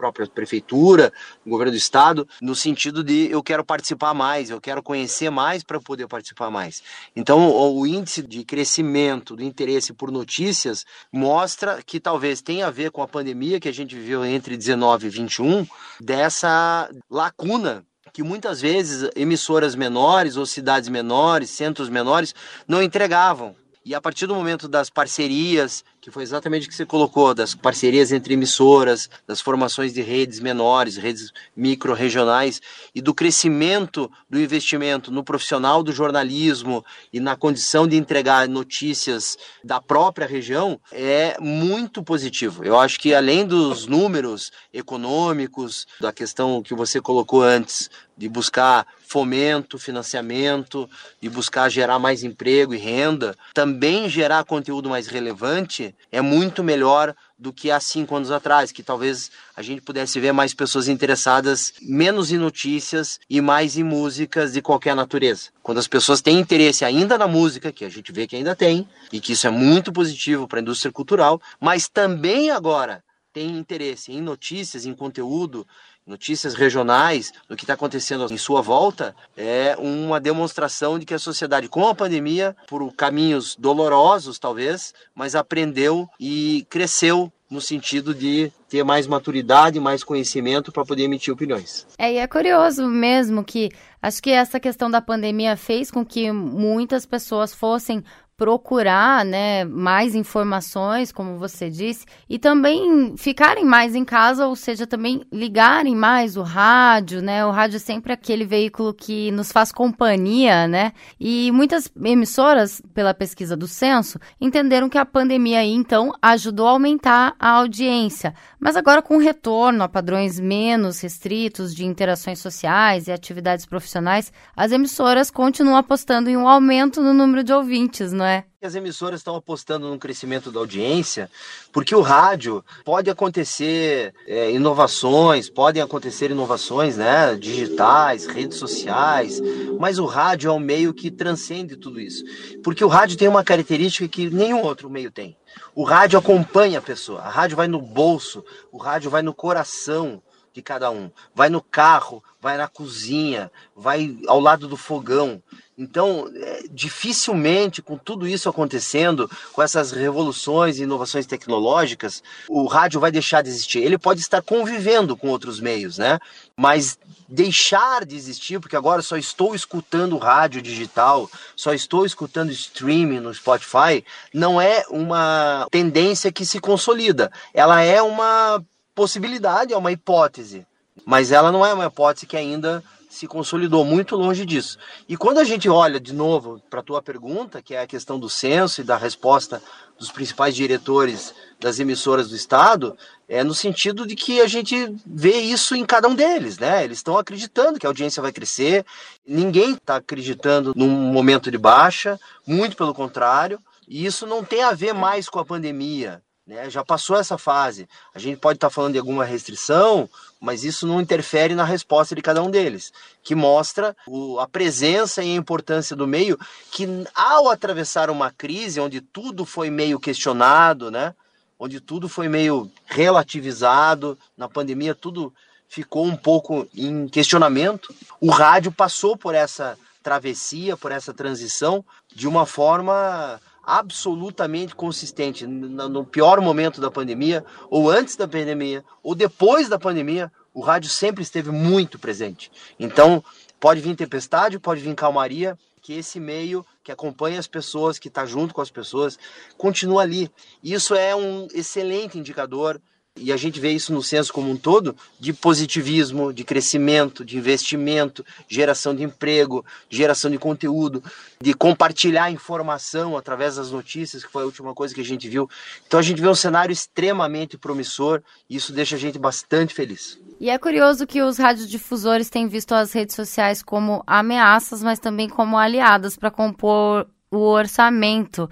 própria 0.00 0.26
prefeitura, 0.26 1.12
o 1.44 1.50
governo 1.50 1.72
do 1.72 1.76
estado, 1.76 2.26
no 2.40 2.54
sentido 2.54 3.04
de 3.04 3.30
eu 3.30 3.42
quero 3.42 3.62
participar 3.62 4.14
mais, 4.14 4.48
eu 4.48 4.60
quero 4.60 4.82
conhecer 4.82 5.28
mais 5.28 5.62
para 5.62 5.78
poder 5.78 6.08
participar 6.08 6.50
mais. 6.50 6.82
Então, 7.14 7.50
o 7.50 7.86
índice 7.86 8.22
de 8.22 8.42
crescimento 8.44 9.36
do 9.36 9.42
interesse 9.42 9.92
por 9.92 10.10
notícias 10.10 10.86
mostra 11.12 11.82
que 11.84 12.00
talvez 12.00 12.40
tenha 12.40 12.66
a 12.66 12.70
ver 12.70 12.90
com 12.90 13.02
a 13.02 13.08
pandemia 13.08 13.60
que 13.60 13.68
a 13.68 13.74
gente 13.74 13.94
viveu 13.94 14.24
entre 14.24 14.56
19 14.56 15.06
e 15.06 15.10
21, 15.10 15.66
dessa 16.00 16.88
lacuna 17.10 17.84
que 18.12 18.22
muitas 18.22 18.60
vezes 18.60 19.08
emissoras 19.14 19.76
menores 19.76 20.36
ou 20.36 20.44
cidades 20.44 20.88
menores, 20.88 21.50
centros 21.50 21.88
menores, 21.88 22.34
não 22.66 22.82
entregavam. 22.82 23.54
E 23.84 23.94
a 23.94 24.00
partir 24.00 24.26
do 24.26 24.34
momento 24.34 24.68
das 24.68 24.90
parcerias 24.90 25.84
que 26.00 26.10
foi 26.10 26.22
exatamente 26.22 26.66
o 26.66 26.70
que 26.70 26.74
você 26.74 26.86
colocou, 26.86 27.34
das 27.34 27.54
parcerias 27.54 28.10
entre 28.10 28.32
emissoras, 28.34 29.10
das 29.26 29.40
formações 29.40 29.92
de 29.92 30.00
redes 30.00 30.40
menores, 30.40 30.96
redes 30.96 31.30
micro-regionais 31.54 32.60
e 32.94 33.02
do 33.02 33.12
crescimento 33.12 34.10
do 34.28 34.40
investimento 34.40 35.10
no 35.10 35.22
profissional 35.22 35.82
do 35.82 35.92
jornalismo 35.92 36.84
e 37.12 37.20
na 37.20 37.36
condição 37.36 37.86
de 37.86 37.96
entregar 37.96 38.48
notícias 38.48 39.36
da 39.62 39.80
própria 39.80 40.26
região, 40.26 40.80
é 40.90 41.36
muito 41.38 42.02
positivo. 42.02 42.64
Eu 42.64 42.78
acho 42.78 42.98
que 42.98 43.14
além 43.14 43.46
dos 43.46 43.86
números 43.86 44.50
econômicos, 44.72 45.86
da 46.00 46.12
questão 46.12 46.62
que 46.62 46.74
você 46.74 47.00
colocou 47.00 47.42
antes, 47.42 47.90
de 48.16 48.28
buscar 48.28 48.86
fomento, 49.08 49.78
financiamento, 49.78 50.88
de 51.22 51.28
buscar 51.30 51.70
gerar 51.70 51.98
mais 51.98 52.22
emprego 52.22 52.74
e 52.74 52.78
renda, 52.78 53.34
também 53.54 54.10
gerar 54.10 54.44
conteúdo 54.44 54.90
mais 54.90 55.06
relevante, 55.06 55.89
é 56.10 56.20
muito 56.20 56.62
melhor 56.62 57.14
do 57.38 57.52
que 57.52 57.70
há 57.70 57.80
cinco 57.80 58.14
anos 58.16 58.30
atrás, 58.30 58.70
que 58.70 58.82
talvez 58.82 59.30
a 59.56 59.62
gente 59.62 59.80
pudesse 59.80 60.20
ver 60.20 60.32
mais 60.32 60.52
pessoas 60.52 60.88
interessadas 60.88 61.72
menos 61.80 62.30
em 62.30 62.38
notícias 62.38 63.18
e 63.28 63.40
mais 63.40 63.76
em 63.76 63.82
músicas 63.82 64.52
de 64.52 64.60
qualquer 64.60 64.94
natureza. 64.94 65.50
Quando 65.62 65.78
as 65.78 65.88
pessoas 65.88 66.20
têm 66.20 66.38
interesse 66.38 66.84
ainda 66.84 67.16
na 67.16 67.26
música, 67.26 67.72
que 67.72 67.84
a 67.84 67.88
gente 67.88 68.12
vê 68.12 68.26
que 68.26 68.36
ainda 68.36 68.54
tem, 68.54 68.88
e 69.12 69.20
que 69.20 69.32
isso 69.32 69.46
é 69.46 69.50
muito 69.50 69.92
positivo 69.92 70.46
para 70.46 70.58
a 70.58 70.62
indústria 70.62 70.92
cultural, 70.92 71.40
mas 71.58 71.88
também 71.88 72.50
agora 72.50 73.02
tem 73.32 73.56
interesse 73.56 74.12
em 74.12 74.20
notícias, 74.20 74.84
em 74.84 74.94
conteúdo, 74.94 75.66
notícias 76.06 76.54
regionais 76.54 77.32
do 77.48 77.56
que 77.56 77.64
está 77.64 77.74
acontecendo 77.74 78.26
em 78.30 78.36
sua 78.36 78.60
volta, 78.60 79.14
é 79.36 79.76
uma 79.78 80.18
demonstração 80.18 80.98
de 80.98 81.06
que 81.06 81.14
a 81.14 81.18
sociedade, 81.18 81.68
com 81.68 81.86
a 81.86 81.94
pandemia, 81.94 82.56
por 82.68 82.92
caminhos 82.94 83.56
dolorosos 83.56 84.38
talvez, 84.38 84.92
mas 85.14 85.34
aprendeu 85.34 86.08
e 86.18 86.66
cresceu 86.68 87.32
no 87.50 87.60
sentido 87.60 88.14
de 88.14 88.52
ter 88.68 88.84
mais 88.84 89.08
maturidade, 89.08 89.80
mais 89.80 90.04
conhecimento 90.04 90.70
para 90.70 90.84
poder 90.84 91.02
emitir 91.02 91.34
opiniões. 91.34 91.84
É, 91.98 92.12
e 92.12 92.16
é 92.18 92.26
curioso 92.28 92.86
mesmo 92.86 93.42
que 93.42 93.70
acho 94.00 94.22
que 94.22 94.30
essa 94.30 94.60
questão 94.60 94.88
da 94.88 95.02
pandemia 95.02 95.56
fez 95.56 95.90
com 95.90 96.06
que 96.06 96.30
muitas 96.30 97.04
pessoas 97.04 97.52
fossem 97.52 98.04
procurar 98.40 99.22
né, 99.22 99.66
mais 99.66 100.14
informações, 100.14 101.12
como 101.12 101.36
você 101.36 101.68
disse, 101.68 102.06
e 102.26 102.38
também 102.38 103.14
ficarem 103.18 103.66
mais 103.66 103.94
em 103.94 104.02
casa, 104.02 104.46
ou 104.46 104.56
seja, 104.56 104.86
também 104.86 105.20
ligarem 105.30 105.94
mais 105.94 106.38
o 106.38 106.42
rádio, 106.42 107.20
né? 107.20 107.44
O 107.44 107.50
rádio 107.50 107.76
é 107.76 107.78
sempre 107.78 108.14
aquele 108.14 108.46
veículo 108.46 108.94
que 108.94 109.30
nos 109.30 109.52
faz 109.52 109.70
companhia, 109.70 110.66
né? 110.66 110.92
E 111.20 111.52
muitas 111.52 111.92
emissoras, 112.02 112.80
pela 112.94 113.12
pesquisa 113.12 113.54
do 113.54 113.68
censo, 113.68 114.18
entenderam 114.40 114.88
que 114.88 114.96
a 114.96 115.04
pandemia 115.04 115.58
aí, 115.58 115.74
então, 115.74 116.10
ajudou 116.22 116.66
a 116.66 116.70
aumentar 116.70 117.34
a 117.38 117.50
audiência. 117.50 118.32
Mas 118.58 118.74
agora, 118.74 119.02
com 119.02 119.18
retorno 119.18 119.84
a 119.84 119.88
padrões 119.88 120.40
menos 120.40 120.98
restritos 121.02 121.74
de 121.74 121.84
interações 121.84 122.38
sociais 122.38 123.06
e 123.06 123.12
atividades 123.12 123.66
profissionais, 123.66 124.32
as 124.56 124.72
emissoras 124.72 125.30
continuam 125.30 125.76
apostando 125.76 126.30
em 126.30 126.38
um 126.38 126.48
aumento 126.48 127.02
no 127.02 127.12
número 127.12 127.44
de 127.44 127.52
ouvintes, 127.52 128.14
não 128.14 128.24
é? 128.24 128.29
As 128.62 128.74
emissoras 128.74 129.20
estão 129.20 129.34
apostando 129.34 129.88
no 129.88 129.98
crescimento 129.98 130.52
da 130.52 130.60
audiência, 130.60 131.30
porque 131.72 131.94
o 131.94 132.00
rádio 132.00 132.64
pode 132.84 133.08
acontecer 133.10 134.14
é, 134.26 134.50
inovações, 134.50 135.48
podem 135.48 135.82
acontecer 135.82 136.30
inovações 136.30 136.96
né, 136.96 137.34
digitais, 137.34 138.26
redes 138.26 138.58
sociais, 138.58 139.40
mas 139.78 139.98
o 139.98 140.04
rádio 140.04 140.50
é 140.50 140.52
um 140.52 140.60
meio 140.60 140.92
que 140.92 141.10
transcende 141.10 141.76
tudo 141.76 142.00
isso. 142.00 142.24
Porque 142.62 142.84
o 142.84 142.88
rádio 142.88 143.16
tem 143.16 143.28
uma 143.28 143.42
característica 143.42 144.06
que 144.06 144.30
nenhum 144.30 144.62
outro 144.62 144.90
meio 144.90 145.10
tem. 145.10 145.36
O 145.74 145.82
rádio 145.82 146.18
acompanha 146.18 146.78
a 146.78 146.82
pessoa, 146.82 147.20
a 147.20 147.28
rádio 147.28 147.56
vai 147.56 147.66
no 147.66 147.80
bolso, 147.80 148.44
o 148.70 148.78
rádio 148.78 149.10
vai 149.10 149.22
no 149.22 149.34
coração 149.34 150.22
de 150.52 150.60
cada 150.60 150.90
um, 150.90 151.10
vai 151.34 151.48
no 151.48 151.62
carro, 151.62 152.22
vai 152.40 152.56
na 152.56 152.66
cozinha, 152.66 153.50
vai 153.76 154.16
ao 154.26 154.40
lado 154.40 154.66
do 154.66 154.76
fogão. 154.76 155.42
Então, 155.76 156.30
é, 156.34 156.64
dificilmente, 156.70 157.80
com 157.80 157.96
tudo 157.96 158.28
isso 158.28 158.48
acontecendo, 158.48 159.30
com 159.52 159.62
essas 159.62 159.92
revoluções 159.92 160.78
e 160.78 160.82
inovações 160.82 161.24
tecnológicas, 161.24 162.22
o 162.48 162.66
rádio 162.66 163.00
vai 163.00 163.10
deixar 163.10 163.42
de 163.42 163.48
existir. 163.48 163.78
Ele 163.78 163.96
pode 163.96 164.20
estar 164.20 164.42
convivendo 164.42 165.16
com 165.16 165.28
outros 165.28 165.58
meios, 165.58 165.96
né? 165.96 166.18
Mas 166.54 166.98
deixar 167.26 168.04
de 168.04 168.14
existir, 168.14 168.60
porque 168.60 168.76
agora 168.76 169.00
só 169.00 169.16
estou 169.16 169.54
escutando 169.54 170.18
rádio 170.18 170.60
digital, 170.60 171.30
só 171.56 171.72
estou 171.72 172.04
escutando 172.04 172.50
streaming 172.52 173.20
no 173.20 173.32
Spotify, 173.32 174.04
não 174.34 174.60
é 174.60 174.84
uma 174.90 175.66
tendência 175.70 176.30
que 176.30 176.44
se 176.44 176.60
consolida. 176.60 177.32
Ela 177.54 177.80
é 177.80 178.02
uma 178.02 178.62
possibilidade, 178.94 179.72
é 179.72 179.76
uma 179.76 179.92
hipótese. 179.92 180.66
Mas 181.04 181.32
ela 181.32 181.50
não 181.50 181.64
é 181.64 181.72
uma 181.72 181.86
hipótese 181.86 182.26
que 182.26 182.36
ainda 182.36 182.82
se 183.10 183.26
consolidou 183.26 183.84
muito 183.84 184.14
longe 184.14 184.46
disso. 184.46 184.78
E 185.08 185.16
quando 185.16 185.38
a 185.38 185.44
gente 185.44 185.68
olha 185.68 185.98
de 185.98 186.14
novo 186.14 186.62
para 186.70 186.78
a 186.78 186.82
tua 186.82 187.02
pergunta, 187.02 187.60
que 187.60 187.74
é 187.74 187.82
a 187.82 187.86
questão 187.86 188.20
do 188.20 188.30
censo 188.30 188.80
e 188.80 188.84
da 188.84 188.96
resposta 188.96 189.60
dos 189.98 190.12
principais 190.12 190.54
diretores 190.54 191.34
das 191.58 191.80
emissoras 191.80 192.28
do 192.28 192.36
estado, 192.36 192.96
é 193.28 193.42
no 193.42 193.52
sentido 193.52 194.06
de 194.06 194.14
que 194.14 194.40
a 194.40 194.46
gente 194.46 194.94
vê 195.04 195.38
isso 195.40 195.74
em 195.74 195.84
cada 195.84 196.06
um 196.06 196.14
deles, 196.14 196.58
né? 196.58 196.84
Eles 196.84 196.98
estão 196.98 197.18
acreditando 197.18 197.80
que 197.80 197.84
a 197.86 197.88
audiência 197.88 198.22
vai 198.22 198.30
crescer, 198.30 198.86
ninguém 199.26 199.72
está 199.72 199.96
acreditando 199.96 200.72
num 200.76 200.88
momento 200.88 201.50
de 201.50 201.58
baixa, 201.58 202.18
muito 202.46 202.76
pelo 202.76 202.94
contrário, 202.94 203.58
e 203.88 204.06
isso 204.06 204.24
não 204.24 204.44
tem 204.44 204.62
a 204.62 204.72
ver 204.72 204.94
mais 204.94 205.28
com 205.28 205.40
a 205.40 205.44
pandemia. 205.44 206.22
Né? 206.46 206.70
Já 206.70 206.84
passou 206.84 207.16
essa 207.16 207.36
fase. 207.36 207.88
A 208.14 208.18
gente 208.18 208.38
pode 208.38 208.56
estar 208.56 208.68
tá 208.68 208.74
falando 208.74 208.92
de 208.92 208.98
alguma 208.98 209.24
restrição, 209.24 210.08
mas 210.40 210.64
isso 210.64 210.86
não 210.86 211.00
interfere 211.00 211.54
na 211.54 211.64
resposta 211.64 212.14
de 212.14 212.22
cada 212.22 212.42
um 212.42 212.50
deles, 212.50 212.92
que 213.22 213.34
mostra 213.34 213.94
o, 214.06 214.40
a 214.40 214.48
presença 214.48 215.22
e 215.22 215.30
a 215.30 215.36
importância 215.36 215.94
do 215.94 216.06
meio, 216.06 216.38
que 216.72 216.88
ao 217.14 217.50
atravessar 217.50 218.08
uma 218.08 218.30
crise 218.30 218.80
onde 218.80 219.02
tudo 219.02 219.44
foi 219.44 219.68
meio 219.68 220.00
questionado, 220.00 220.90
né? 220.90 221.14
onde 221.58 221.78
tudo 221.78 222.08
foi 222.08 222.26
meio 222.26 222.70
relativizado, 222.86 224.18
na 224.34 224.48
pandemia 224.48 224.94
tudo 224.94 225.32
ficou 225.68 226.06
um 226.06 226.16
pouco 226.16 226.66
em 226.74 227.06
questionamento, 227.06 227.94
o 228.18 228.30
rádio 228.30 228.72
passou 228.72 229.16
por 229.16 229.34
essa 229.34 229.78
travessia, 230.02 230.76
por 230.76 230.90
essa 230.90 231.12
transição 231.12 231.84
de 232.12 232.26
uma 232.26 232.46
forma 232.46 233.38
absolutamente 233.64 234.74
consistente 234.74 235.46
no 235.46 236.04
pior 236.04 236.40
momento 236.40 236.80
da 236.80 236.90
pandemia, 236.90 237.44
ou 237.68 237.90
antes 237.90 238.16
da 238.16 238.26
pandemia, 238.26 238.84
ou 239.02 239.14
depois 239.14 239.68
da 239.68 239.78
pandemia, 239.78 240.32
o 240.52 240.60
rádio 240.60 240.90
sempre 240.90 241.22
esteve 241.22 241.50
muito 241.50 241.98
presente. 241.98 242.50
Então, 242.78 243.22
pode 243.58 243.80
vir 243.80 243.94
tempestade, 243.94 244.58
pode 244.58 244.80
vir 244.80 244.94
calmaria, 244.94 245.58
que 245.82 245.94
esse 245.94 246.20
meio 246.20 246.64
que 246.84 246.92
acompanha 246.92 247.38
as 247.38 247.46
pessoas, 247.46 247.98
que 247.98 248.08
está 248.08 248.26
junto 248.26 248.52
com 248.52 248.60
as 248.60 248.70
pessoas, 248.70 249.18
continua 249.56 250.02
ali. 250.02 250.30
Isso 250.62 250.94
é 250.94 251.14
um 251.14 251.48
excelente 251.54 252.18
indicador 252.18 252.80
e 253.20 253.32
a 253.32 253.36
gente 253.36 253.60
vê 253.60 253.70
isso 253.70 253.92
no 253.92 254.02
censo 254.02 254.32
como 254.32 254.50
um 254.50 254.56
todo, 254.56 254.96
de 255.18 255.32
positivismo, 255.32 256.32
de 256.32 256.42
crescimento, 256.42 257.24
de 257.24 257.36
investimento, 257.36 258.24
geração 258.48 258.94
de 258.94 259.02
emprego, 259.02 259.64
geração 259.88 260.30
de 260.30 260.38
conteúdo, 260.38 261.02
de 261.40 261.52
compartilhar 261.52 262.30
informação 262.30 263.16
através 263.16 263.56
das 263.56 263.70
notícias, 263.70 264.24
que 264.24 264.32
foi 264.32 264.42
a 264.42 264.46
última 264.46 264.74
coisa 264.74 264.94
que 264.94 265.00
a 265.00 265.04
gente 265.04 265.28
viu. 265.28 265.48
Então 265.86 266.00
a 266.00 266.02
gente 266.02 266.20
vê 266.20 266.28
um 266.28 266.34
cenário 266.34 266.72
extremamente 266.72 267.58
promissor 267.58 268.22
e 268.48 268.56
isso 268.56 268.72
deixa 268.72 268.96
a 268.96 268.98
gente 268.98 269.18
bastante 269.18 269.74
feliz. 269.74 270.18
E 270.40 270.48
é 270.48 270.56
curioso 270.56 271.06
que 271.06 271.22
os 271.22 271.36
radiodifusores 271.36 272.30
têm 272.30 272.48
visto 272.48 272.74
as 272.74 272.92
redes 272.92 273.14
sociais 273.14 273.62
como 273.62 274.02
ameaças, 274.06 274.82
mas 274.82 274.98
também 274.98 275.28
como 275.28 275.58
aliadas 275.58 276.16
para 276.16 276.30
compor 276.30 277.06
o 277.30 277.38
orçamento. 277.38 278.48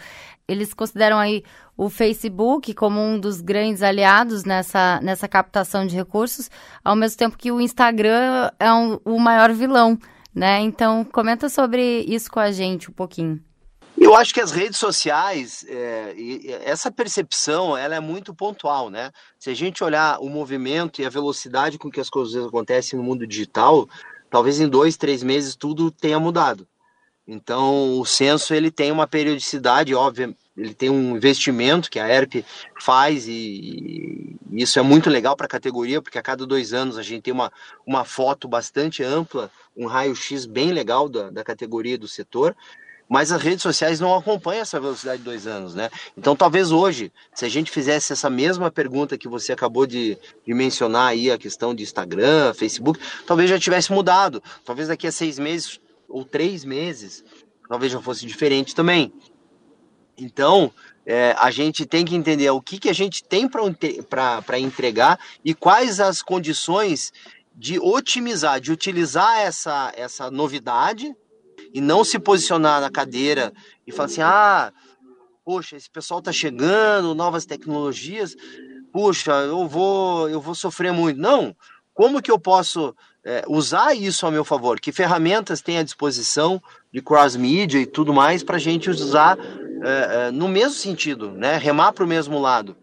Eles 0.46 0.72
consideram 0.74 1.18
aí 1.18 1.42
o 1.78 1.88
Facebook 1.88 2.74
como 2.74 3.00
um 3.00 3.20
dos 3.20 3.40
grandes 3.40 3.84
aliados 3.84 4.42
nessa, 4.44 5.00
nessa 5.00 5.28
captação 5.28 5.86
de 5.86 5.94
recursos, 5.94 6.50
ao 6.84 6.96
mesmo 6.96 7.16
tempo 7.16 7.38
que 7.38 7.52
o 7.52 7.60
Instagram 7.60 8.50
é 8.58 8.72
um, 8.72 8.98
o 9.04 9.16
maior 9.20 9.52
vilão, 9.52 9.96
né? 10.34 10.58
Então, 10.58 11.04
comenta 11.04 11.48
sobre 11.48 12.00
isso 12.00 12.28
com 12.32 12.40
a 12.40 12.50
gente 12.50 12.90
um 12.90 12.92
pouquinho. 12.92 13.40
Eu 13.96 14.14
acho 14.16 14.34
que 14.34 14.40
as 14.40 14.50
redes 14.50 14.76
sociais, 14.78 15.64
é, 15.68 16.14
essa 16.64 16.90
percepção, 16.90 17.76
ela 17.76 17.94
é 17.94 18.00
muito 18.00 18.34
pontual, 18.34 18.90
né? 18.90 19.12
Se 19.38 19.48
a 19.48 19.54
gente 19.54 19.82
olhar 19.84 20.18
o 20.20 20.28
movimento 20.28 21.00
e 21.00 21.06
a 21.06 21.10
velocidade 21.10 21.78
com 21.78 21.90
que 21.90 22.00
as 22.00 22.10
coisas 22.10 22.44
acontecem 22.44 22.98
no 22.98 23.04
mundo 23.04 23.24
digital, 23.24 23.88
talvez 24.28 24.60
em 24.60 24.68
dois, 24.68 24.96
três 24.96 25.22
meses 25.22 25.54
tudo 25.54 25.92
tenha 25.92 26.18
mudado. 26.18 26.66
Então, 27.30 28.00
o 28.00 28.06
censo 28.06 28.54
ele 28.54 28.70
tem 28.70 28.90
uma 28.90 29.06
periodicidade, 29.06 29.94
óbvia, 29.94 30.34
ele 30.56 30.72
tem 30.72 30.88
um 30.88 31.14
investimento 31.14 31.90
que 31.90 32.00
a 32.00 32.08
ERP 32.08 32.42
faz 32.80 33.28
e, 33.28 34.38
e 34.50 34.62
isso 34.62 34.78
é 34.78 34.82
muito 34.82 35.10
legal 35.10 35.36
para 35.36 35.44
a 35.44 35.48
categoria, 35.48 36.00
porque 36.00 36.18
a 36.18 36.22
cada 36.22 36.46
dois 36.46 36.72
anos 36.72 36.96
a 36.96 37.02
gente 37.02 37.22
tem 37.22 37.34
uma, 37.34 37.52
uma 37.86 38.02
foto 38.02 38.48
bastante 38.48 39.04
ampla, 39.04 39.50
um 39.76 39.86
raio-x 39.86 40.46
bem 40.46 40.72
legal 40.72 41.06
da, 41.06 41.28
da 41.28 41.44
categoria 41.44 41.98
do 41.98 42.08
setor, 42.08 42.56
mas 43.06 43.30
as 43.30 43.42
redes 43.42 43.62
sociais 43.62 44.00
não 44.00 44.14
acompanham 44.14 44.62
essa 44.62 44.80
velocidade 44.80 45.18
de 45.18 45.24
dois 45.24 45.46
anos, 45.46 45.74
né? 45.74 45.90
Então, 46.16 46.34
talvez 46.34 46.72
hoje, 46.72 47.12
se 47.34 47.44
a 47.44 47.48
gente 47.48 47.70
fizesse 47.70 48.12
essa 48.12 48.28
mesma 48.28 48.70
pergunta 48.70 49.16
que 49.16 49.28
você 49.28 49.52
acabou 49.52 49.86
de, 49.86 50.18
de 50.46 50.54
mencionar 50.54 51.08
aí, 51.08 51.30
a 51.30 51.38
questão 51.38 51.74
de 51.74 51.82
Instagram, 51.82 52.52
Facebook, 52.52 53.00
talvez 53.26 53.48
já 53.48 53.58
tivesse 53.58 53.92
mudado. 53.92 54.42
Talvez 54.64 54.88
daqui 54.88 55.06
a 55.06 55.12
seis 55.12 55.38
meses 55.38 55.80
ou 56.08 56.24
três 56.24 56.64
meses, 56.64 57.22
talvez 57.68 57.92
já 57.92 58.00
fosse 58.00 58.26
diferente 58.26 58.74
também. 58.74 59.12
Então, 60.16 60.72
é, 61.06 61.34
a 61.38 61.50
gente 61.50 61.86
tem 61.86 62.04
que 62.04 62.16
entender 62.16 62.50
o 62.50 62.60
que, 62.60 62.78
que 62.78 62.88
a 62.88 62.92
gente 62.92 63.22
tem 63.22 63.48
para 63.48 64.58
entregar 64.58 65.18
e 65.44 65.54
quais 65.54 66.00
as 66.00 66.22
condições 66.22 67.12
de 67.54 67.78
otimizar, 67.78 68.60
de 68.60 68.72
utilizar 68.72 69.38
essa, 69.38 69.92
essa 69.96 70.30
novidade 70.30 71.14
e 71.72 71.80
não 71.80 72.04
se 72.04 72.18
posicionar 72.18 72.80
na 72.80 72.90
cadeira 72.90 73.52
e 73.86 73.92
falar 73.92 74.06
assim: 74.06 74.22
ah, 74.22 74.72
poxa, 75.44 75.76
esse 75.76 75.90
pessoal 75.90 76.20
está 76.20 76.32
chegando, 76.32 77.14
novas 77.14 77.46
tecnologias, 77.46 78.36
puxa, 78.92 79.32
eu 79.32 79.66
vou, 79.66 80.28
eu 80.28 80.40
vou 80.40 80.54
sofrer 80.54 80.92
muito. 80.92 81.18
Não, 81.18 81.54
como 81.94 82.22
que 82.22 82.30
eu 82.30 82.38
posso 82.38 82.94
é, 83.28 83.44
usar 83.46 83.94
isso 83.94 84.26
a 84.26 84.30
meu 84.30 84.42
favor? 84.42 84.80
Que 84.80 84.90
ferramentas 84.90 85.60
tem 85.60 85.76
à 85.76 85.82
disposição 85.82 86.62
de 86.90 87.02
cross-media 87.02 87.78
e 87.78 87.84
tudo 87.84 88.10
mais 88.10 88.42
para 88.42 88.56
a 88.56 88.58
gente 88.58 88.88
usar 88.88 89.36
é, 89.38 90.28
é, 90.28 90.30
no 90.30 90.48
mesmo 90.48 90.72
sentido, 90.72 91.30
né? 91.32 91.58
remar 91.58 91.92
para 91.92 92.04
o 92.04 92.08
mesmo 92.08 92.38
lado. 92.38 92.74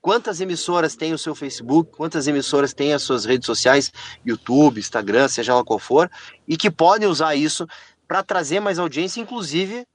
Quantas 0.00 0.40
emissoras 0.40 0.96
tem 0.96 1.12
o 1.12 1.18
seu 1.18 1.34
Facebook, 1.34 1.92
quantas 1.94 2.26
emissoras 2.26 2.72
têm 2.72 2.94
as 2.94 3.02
suas 3.02 3.26
redes 3.26 3.44
sociais, 3.44 3.92
YouTube, 4.24 4.80
Instagram, 4.80 5.28
seja 5.28 5.54
lá 5.54 5.62
qual 5.62 5.78
for, 5.78 6.10
e 6.48 6.56
que 6.56 6.70
podem 6.70 7.06
usar 7.06 7.34
isso 7.36 7.68
para 8.08 8.22
trazer 8.22 8.60
mais 8.60 8.78
audiência, 8.78 9.20
inclusive 9.20 9.86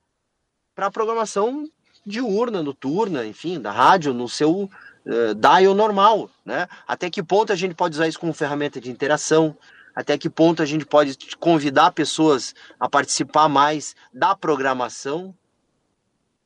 para 0.75 0.85
a 0.85 0.91
programação 0.91 1.65
diurna, 2.05 2.61
noturna, 2.61 3.25
enfim, 3.25 3.59
da 3.59 3.71
rádio, 3.71 4.13
no 4.13 4.29
seu 4.29 4.69
uh, 5.07 5.35
dial 5.35 5.73
normal, 5.73 6.29
né? 6.45 6.67
Até 6.87 7.09
que 7.09 7.23
ponto 7.23 7.51
a 7.51 7.55
gente 7.55 7.73
pode 7.73 7.95
usar 7.95 8.07
isso 8.07 8.19
como 8.19 8.31
ferramenta 8.31 8.79
de 8.79 8.91
interação, 8.91 9.57
até 9.97 10.15
que 10.15 10.29
ponto 10.29 10.61
a 10.61 10.65
gente 10.65 10.85
pode 10.85 11.17
convidar 11.39 11.89
pessoas 11.89 12.53
a 12.79 12.87
participar 12.87 13.49
mais 13.49 13.95
da 14.13 14.35
programação, 14.35 15.33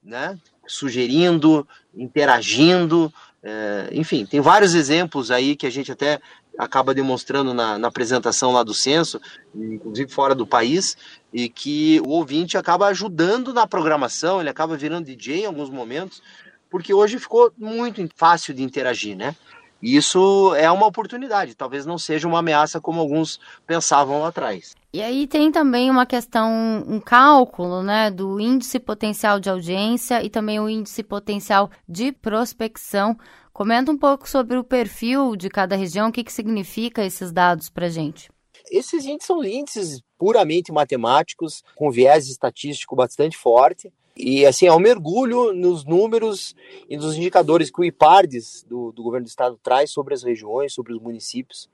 né? 0.01 0.39
sugerindo, 0.65 1.67
interagindo, 1.93 3.13
é, 3.43 3.89
enfim, 3.91 4.25
tem 4.25 4.39
vários 4.39 4.73
exemplos 4.73 5.29
aí 5.31 5.57
que 5.57 5.67
a 5.67 5.69
gente 5.69 5.91
até 5.91 6.21
acaba 6.57 6.93
demonstrando 6.93 7.53
na, 7.53 7.77
na, 7.77 7.89
apresentação 7.89 8.53
lá 8.53 8.63
do 8.63 8.73
censo, 8.73 9.19
inclusive 9.53 10.09
fora 10.09 10.33
do 10.33 10.47
país, 10.47 10.95
e 11.33 11.49
que 11.49 11.99
o 12.05 12.11
ouvinte 12.11 12.57
acaba 12.57 12.87
ajudando 12.87 13.53
na 13.53 13.67
programação, 13.67 14.39
ele 14.39 14.49
acaba 14.49 14.77
virando 14.77 15.07
DJ 15.07 15.41
em 15.41 15.45
alguns 15.45 15.69
momentos, 15.69 16.23
porque 16.69 16.93
hoje 16.93 17.19
ficou 17.19 17.51
muito 17.57 18.07
fácil 18.15 18.53
de 18.53 18.63
interagir, 18.63 19.17
né? 19.17 19.35
Isso 19.81 20.53
é 20.55 20.69
uma 20.71 20.85
oportunidade, 20.85 21.55
talvez 21.55 21.85
não 21.85 21.97
seja 21.97 22.27
uma 22.27 22.39
ameaça 22.39 22.79
como 22.79 22.99
alguns 22.99 23.39
pensavam 23.65 24.21
lá 24.21 24.27
atrás. 24.27 24.75
E 24.93 25.01
aí 25.01 25.25
tem 25.25 25.51
também 25.51 25.89
uma 25.89 26.05
questão, 26.05 26.83
um 26.85 26.99
cálculo, 26.99 27.81
né, 27.81 28.11
do 28.11 28.39
índice 28.39 28.79
potencial 28.79 29.39
de 29.39 29.49
audiência 29.49 30.23
e 30.23 30.29
também 30.29 30.59
o 30.59 30.69
índice 30.69 31.01
potencial 31.01 31.69
de 31.87 32.11
prospecção. 32.11 33.17
Comenta 33.53 33.91
um 33.91 33.97
pouco 33.97 34.29
sobre 34.29 34.57
o 34.57 34.63
perfil 34.63 35.35
de 35.35 35.49
cada 35.49 35.75
região, 35.75 36.09
o 36.09 36.11
que, 36.11 36.23
que 36.23 36.33
significa 36.33 37.05
esses 37.05 37.31
dados 37.31 37.69
para 37.69 37.89
gente. 37.89 38.29
Esses 38.69 39.05
índices 39.05 39.27
são 39.27 39.43
índices 39.43 40.01
puramente 40.17 40.71
matemáticos, 40.71 41.63
com 41.75 41.89
viés 41.89 42.29
estatístico 42.29 42.95
bastante 42.95 43.37
forte, 43.37 43.91
e 44.15 44.45
assim, 44.45 44.67
é 44.67 44.73
um 44.73 44.79
mergulho 44.79 45.53
nos 45.53 45.85
números 45.85 46.55
e 46.89 46.97
nos 46.97 47.15
indicadores 47.15 47.71
que 47.71 47.79
o 47.79 47.83
IPARDES 47.83 48.65
do, 48.67 48.91
do 48.91 49.03
governo 49.03 49.25
do 49.25 49.29
estado 49.29 49.59
traz 49.63 49.91
sobre 49.91 50.13
as 50.13 50.23
regiões, 50.23 50.73
sobre 50.73 50.93
os 50.93 51.01
municípios, 51.01 51.69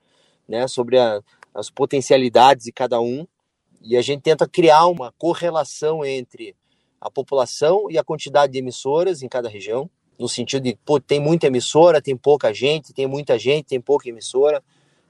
né, 0.48 0.66
sobre 0.68 0.98
a, 0.98 1.20
as 1.54 1.68
potencialidades 1.68 2.64
de 2.64 2.72
cada 2.72 3.00
um. 3.00 3.26
E 3.82 3.96
a 3.96 4.02
gente 4.02 4.22
tenta 4.22 4.48
criar 4.48 4.86
uma 4.86 5.12
correlação 5.18 6.04
entre 6.04 6.54
a 7.00 7.10
população 7.10 7.90
e 7.90 7.98
a 7.98 8.04
quantidade 8.04 8.52
de 8.52 8.58
emissoras 8.58 9.22
em 9.22 9.28
cada 9.28 9.48
região, 9.48 9.88
no 10.18 10.28
sentido 10.28 10.64
de, 10.64 10.76
pô, 10.84 10.98
tem 10.98 11.20
muita 11.20 11.46
emissora, 11.46 12.02
tem 12.02 12.16
pouca 12.16 12.52
gente, 12.52 12.92
tem 12.92 13.06
muita 13.06 13.38
gente, 13.38 13.66
tem 13.66 13.80
pouca 13.80 14.08
emissora, 14.08 14.62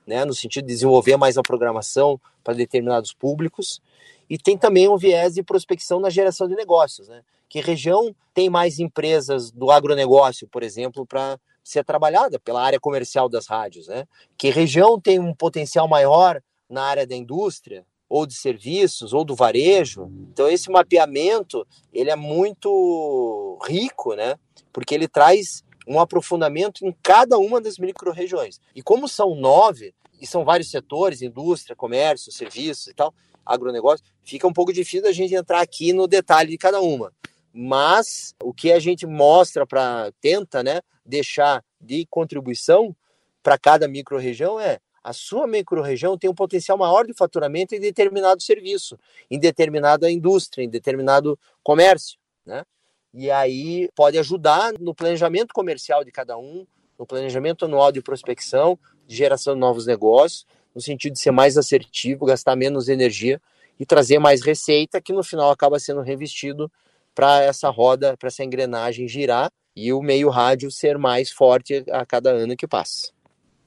né, 0.09 0.25
no 0.25 0.35
sentido 0.35 0.65
de 0.65 0.73
desenvolver 0.73 1.19
mais 1.19 1.37
a 1.37 1.43
programação 1.43 2.19
para 2.43 2.55
determinados 2.55 3.13
públicos. 3.13 3.81
E 4.29 4.39
tem 4.39 4.57
também 4.57 4.89
um 4.89 4.97
viés 4.97 5.35
de 5.35 5.43
prospecção 5.43 6.01
na 6.01 6.09
geração 6.11 6.49
de 6.49 6.55
negócios, 6.55 7.09
né? 7.09 7.23
Que 7.49 7.61
região 7.61 8.15
tem 8.35 8.51
mais 8.51 8.79
empresas 8.79 9.51
do 9.51 9.71
agronegócio, 9.71 10.49
por 10.49 10.63
exemplo, 10.63 11.07
para 11.07 11.39
ser 11.63 11.85
trabalhada 11.85 12.39
pela 12.39 12.63
área 12.63 12.81
comercial 12.81 13.29
das 13.29 13.47
rádios, 13.47 13.89
né? 13.89 14.07
Que 14.37 14.51
região 14.51 14.99
tem 15.01 15.19
um 15.19 15.35
potencial 15.35 15.87
maior 15.87 16.43
na 16.69 16.83
área 16.83 17.07
da 17.07 17.15
indústria, 17.15 17.85
ou 18.09 18.27
de 18.27 18.35
serviços, 18.35 19.13
ou 19.13 19.25
do 19.25 19.35
varejo. 19.35 20.11
Então 20.33 20.49
esse 20.49 20.71
mapeamento, 20.71 21.67
ele 21.93 22.11
é 22.11 22.17
muito 22.17 23.59
rico, 23.67 24.15
né? 24.15 24.37
Porque 24.73 24.95
ele 24.95 25.07
traz 25.07 25.63
um 25.89 25.99
aprofundamento 25.99 26.87
em 26.87 26.95
cada 27.03 27.39
uma 27.39 27.61
das 27.61 27.79
micro-regiões. 27.79 28.61
E 28.75 28.83
como 28.83 29.09
são 29.09 29.35
nove, 29.35 29.95
e 30.21 30.27
são 30.27 30.45
vários 30.45 30.71
setores, 30.71 31.23
indústria, 31.23 31.75
comércio, 31.75 32.31
serviços 32.31 32.89
e 32.89 32.95
tal, 32.95 33.15
agronegócio, 33.45 34.05
fica 34.23 34.47
um 34.47 34.53
pouco 34.53 34.73
difícil 34.73 35.09
a 35.09 35.13
gente 35.13 35.35
entrar 35.35 35.61
aqui 35.61 35.93
no 35.93 36.07
detalhe 36.07 36.51
de 36.51 36.59
cada 36.59 36.81
uma. 36.81 37.13
Mas 37.53 38.35
o 38.43 38.53
que 38.53 38.71
a 38.71 38.79
gente 38.79 39.07
mostra 39.07 39.67
para 39.67 40.13
tenta, 40.21 40.63
né, 40.63 40.83
deixar 41.05 41.65
de 41.81 42.07
contribuição 42.11 42.95
para 43.43 43.57
cada 43.57 43.89
microrregião 43.89 44.61
é 44.61 44.79
a 45.03 45.13
sua 45.15 45.47
microrregião 45.47 46.19
tem 46.19 46.29
um 46.29 46.35
potencial 46.35 46.77
maior 46.77 47.07
de 47.07 47.15
faturamento 47.15 47.75
em 47.75 47.81
determinado 47.81 48.43
serviço, 48.43 48.99
em 49.31 49.39
determinada 49.39 50.11
indústria, 50.11 50.63
em 50.63 50.69
determinado 50.69 51.39
comércio, 51.63 52.19
né? 52.45 52.65
E 53.13 53.31
aí 53.31 53.89
pode 53.95 54.19
ajudar 54.19 54.73
no 54.79 54.95
planejamento 54.95 55.53
comercial 55.53 56.05
de 56.05 56.11
cada 56.11 56.37
um, 56.37 56.67
no 56.99 57.07
planejamento 57.07 57.65
anual 57.65 57.91
de 57.91 58.03
prospecção, 58.03 58.79
de 59.07 59.17
geração 59.17 59.55
de 59.55 59.61
novos 59.61 59.87
negócios 59.87 60.47
no 60.75 60.81
sentido 60.81 61.15
de 61.15 61.19
ser 61.19 61.33
mais 61.33 61.57
assertivo, 61.57 62.25
gastar 62.25 62.55
menos 62.55 62.89
energia 62.89 63.41
e 63.81 63.85
trazer 63.85 64.19
mais 64.19 64.43
receita, 64.43 65.01
que 65.01 65.13
no 65.13 65.25
final 65.25 65.51
acaba 65.51 65.79
sendo 65.79 66.03
revestido 66.03 66.71
para 67.15 67.43
essa 67.43 67.69
roda, 67.69 68.17
para 68.17 68.29
essa 68.29 68.45
engrenagem 68.45 69.09
girar 69.09 69.51
e 69.75 69.93
o 69.93 70.01
meio 70.01 70.29
rádio 70.29 70.71
ser 70.71 70.97
mais 70.97 71.33
forte 71.33 71.85
a 71.91 72.07
cada 72.07 72.31
ano 72.31 72.57
que 72.57 72.67
passa. 72.67 73.11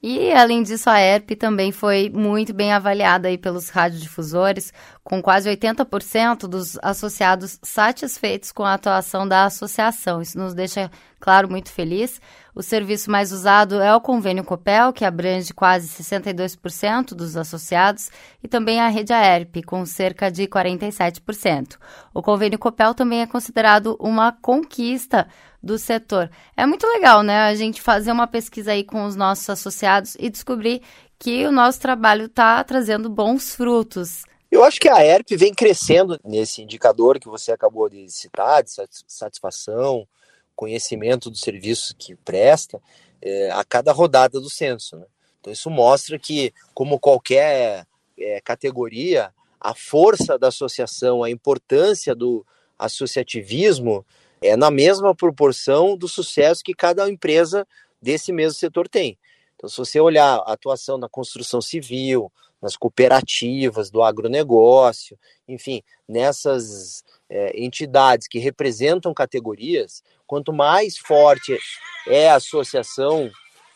E, 0.02 0.32
além 0.32 0.64
disso, 0.64 0.90
a 0.90 1.00
ERP 1.00 1.36
também 1.38 1.70
foi 1.70 2.10
muito 2.10 2.52
bem 2.52 2.72
avaliada 2.72 3.28
aí 3.28 3.38
pelos 3.38 3.68
radiodifusores, 3.68 4.72
com 5.04 5.22
quase 5.22 5.48
80% 5.48 6.48
dos 6.48 6.76
associados 6.82 7.60
satisfeitos 7.62 8.50
com 8.50 8.64
a 8.64 8.74
atuação 8.74 9.28
da 9.28 9.44
associação. 9.44 10.20
Isso 10.20 10.36
nos 10.36 10.54
deixa 10.54 10.90
claro, 11.22 11.48
muito 11.48 11.70
feliz. 11.70 12.20
O 12.52 12.62
serviço 12.64 13.08
mais 13.08 13.30
usado 13.30 13.80
é 13.80 13.94
o 13.94 14.00
convênio 14.00 14.42
Copel, 14.42 14.92
que 14.92 15.04
abrange 15.04 15.54
quase 15.54 15.86
62% 15.86 17.14
dos 17.14 17.36
associados, 17.36 18.10
e 18.42 18.48
também 18.48 18.80
a 18.80 18.88
rede 18.88 19.12
AERP, 19.12 19.62
com 19.64 19.86
cerca 19.86 20.30
de 20.32 20.48
47%. 20.48 21.78
O 22.12 22.20
convênio 22.20 22.58
Copel 22.58 22.92
também 22.92 23.22
é 23.22 23.26
considerado 23.26 23.96
uma 24.00 24.32
conquista 24.32 25.28
do 25.62 25.78
setor. 25.78 26.28
É 26.56 26.66
muito 26.66 26.88
legal, 26.88 27.22
né, 27.22 27.42
a 27.42 27.54
gente 27.54 27.80
fazer 27.80 28.10
uma 28.10 28.26
pesquisa 28.26 28.72
aí 28.72 28.82
com 28.82 29.04
os 29.04 29.14
nossos 29.14 29.48
associados 29.48 30.16
e 30.18 30.28
descobrir 30.28 30.82
que 31.20 31.46
o 31.46 31.52
nosso 31.52 31.80
trabalho 31.80 32.24
está 32.24 32.64
trazendo 32.64 33.08
bons 33.08 33.54
frutos. 33.54 34.24
Eu 34.50 34.64
acho 34.64 34.80
que 34.80 34.88
a 34.88 35.06
ERP 35.06 35.36
vem 35.36 35.54
crescendo 35.54 36.18
nesse 36.24 36.60
indicador 36.60 37.20
que 37.20 37.28
você 37.28 37.52
acabou 37.52 37.88
de 37.88 38.10
citar, 38.10 38.64
de 38.64 38.70
satisfação, 39.06 40.06
conhecimento 40.54 41.30
do 41.30 41.36
serviço 41.36 41.94
que 41.96 42.14
presta, 42.14 42.80
é, 43.20 43.50
a 43.50 43.64
cada 43.64 43.92
rodada 43.92 44.40
do 44.40 44.50
censo. 44.50 44.96
Né? 44.96 45.06
Então, 45.40 45.52
isso 45.52 45.70
mostra 45.70 46.18
que, 46.18 46.52
como 46.74 46.98
qualquer 46.98 47.86
é, 48.18 48.40
categoria, 48.40 49.32
a 49.60 49.74
força 49.74 50.38
da 50.38 50.48
associação, 50.48 51.22
a 51.22 51.30
importância 51.30 52.14
do 52.14 52.44
associativismo 52.78 54.04
é 54.42 54.56
na 54.56 54.70
mesma 54.70 55.14
proporção 55.14 55.96
do 55.96 56.08
sucesso 56.08 56.64
que 56.64 56.74
cada 56.74 57.08
empresa 57.08 57.66
desse 58.00 58.32
mesmo 58.32 58.58
setor 58.58 58.88
tem. 58.88 59.16
Então, 59.54 59.70
se 59.70 59.76
você 59.76 60.00
olhar 60.00 60.38
a 60.38 60.52
atuação 60.52 60.98
na 60.98 61.08
construção 61.08 61.60
civil, 61.60 62.32
nas 62.62 62.76
cooperativas 62.76 63.90
do 63.90 64.02
agronegócio, 64.02 65.18
enfim, 65.48 65.82
nessas 66.08 67.02
é, 67.28 67.60
entidades 67.60 68.28
que 68.28 68.38
representam 68.38 69.12
categorias, 69.12 70.02
quanto 70.26 70.52
mais 70.52 70.96
forte 70.96 71.58
é 72.06 72.30
a 72.30 72.36
associação, 72.36 73.28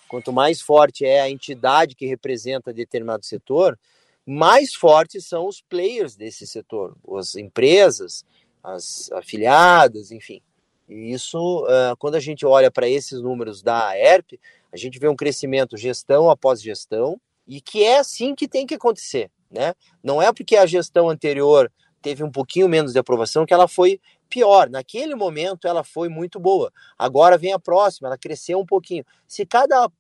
quanto 0.09 0.33
mais 0.33 0.61
forte 0.61 1.05
é 1.05 1.21
a 1.21 1.29
entidade 1.29 1.97
que 1.97 2.07
representa 2.07 2.73
determinado 2.73 3.27
setor, 3.27 3.77
mais 4.25 4.75
fortes 4.75 5.27
são 5.27 5.47
os 5.47 5.61
players 5.61 6.17
desse 6.17 6.47
setor, 6.47 6.97
as 7.17 7.35
empresas, 7.35 8.25
as 8.63 9.11
afiliadas, 9.13 10.11
enfim. 10.11 10.41
E 10.89 11.13
isso, 11.13 11.65
uh, 11.65 11.97
quando 11.99 12.15
a 12.15 12.21
gente 12.21 12.47
olha 12.47 12.71
para 12.71 12.89
esses 12.89 13.21
números 13.21 13.63
da 13.63 13.97
ERP, 13.99 14.39
a 14.73 14.77
gente 14.77 14.99
vê 14.99 15.09
um 15.09 15.17
crescimento 15.17 15.77
gestão 15.77 16.31
após 16.31 16.63
gestão, 16.63 17.21
e 17.47 17.61
que 17.61 17.83
é 17.85 17.99
assim 17.99 18.35
que 18.35 18.49
tem 18.49 18.67
que 18.67 18.75
acontecer, 18.75 19.31
né? 19.51 19.75
Não 20.03 20.21
é 20.21 20.33
porque 20.33 20.57
a 20.57 20.67
gestão 20.67 21.09
anterior 21.09 21.71
teve 22.03 22.23
um 22.23 22.31
pouquinho 22.31 22.69
menos 22.69 22.93
de 22.93 22.99
aprovação 22.99 23.45
que 23.45 23.55
ela 23.55 23.67
foi 23.67 24.01
pior. 24.29 24.69
Naquele 24.69 25.15
momento 25.15 25.67
ela 25.67 25.83
foi 25.83 26.09
muito 26.09 26.39
boa. 26.39 26.73
Agora 26.99 27.39
vem 27.39 27.53
a 27.53 27.59
próxima, 27.59 28.09
ela 28.09 28.19
cresceu 28.19 28.59
um 28.59 28.67
pouquinho. 28.67 29.05
Se 29.27 29.45
cada 29.45 29.91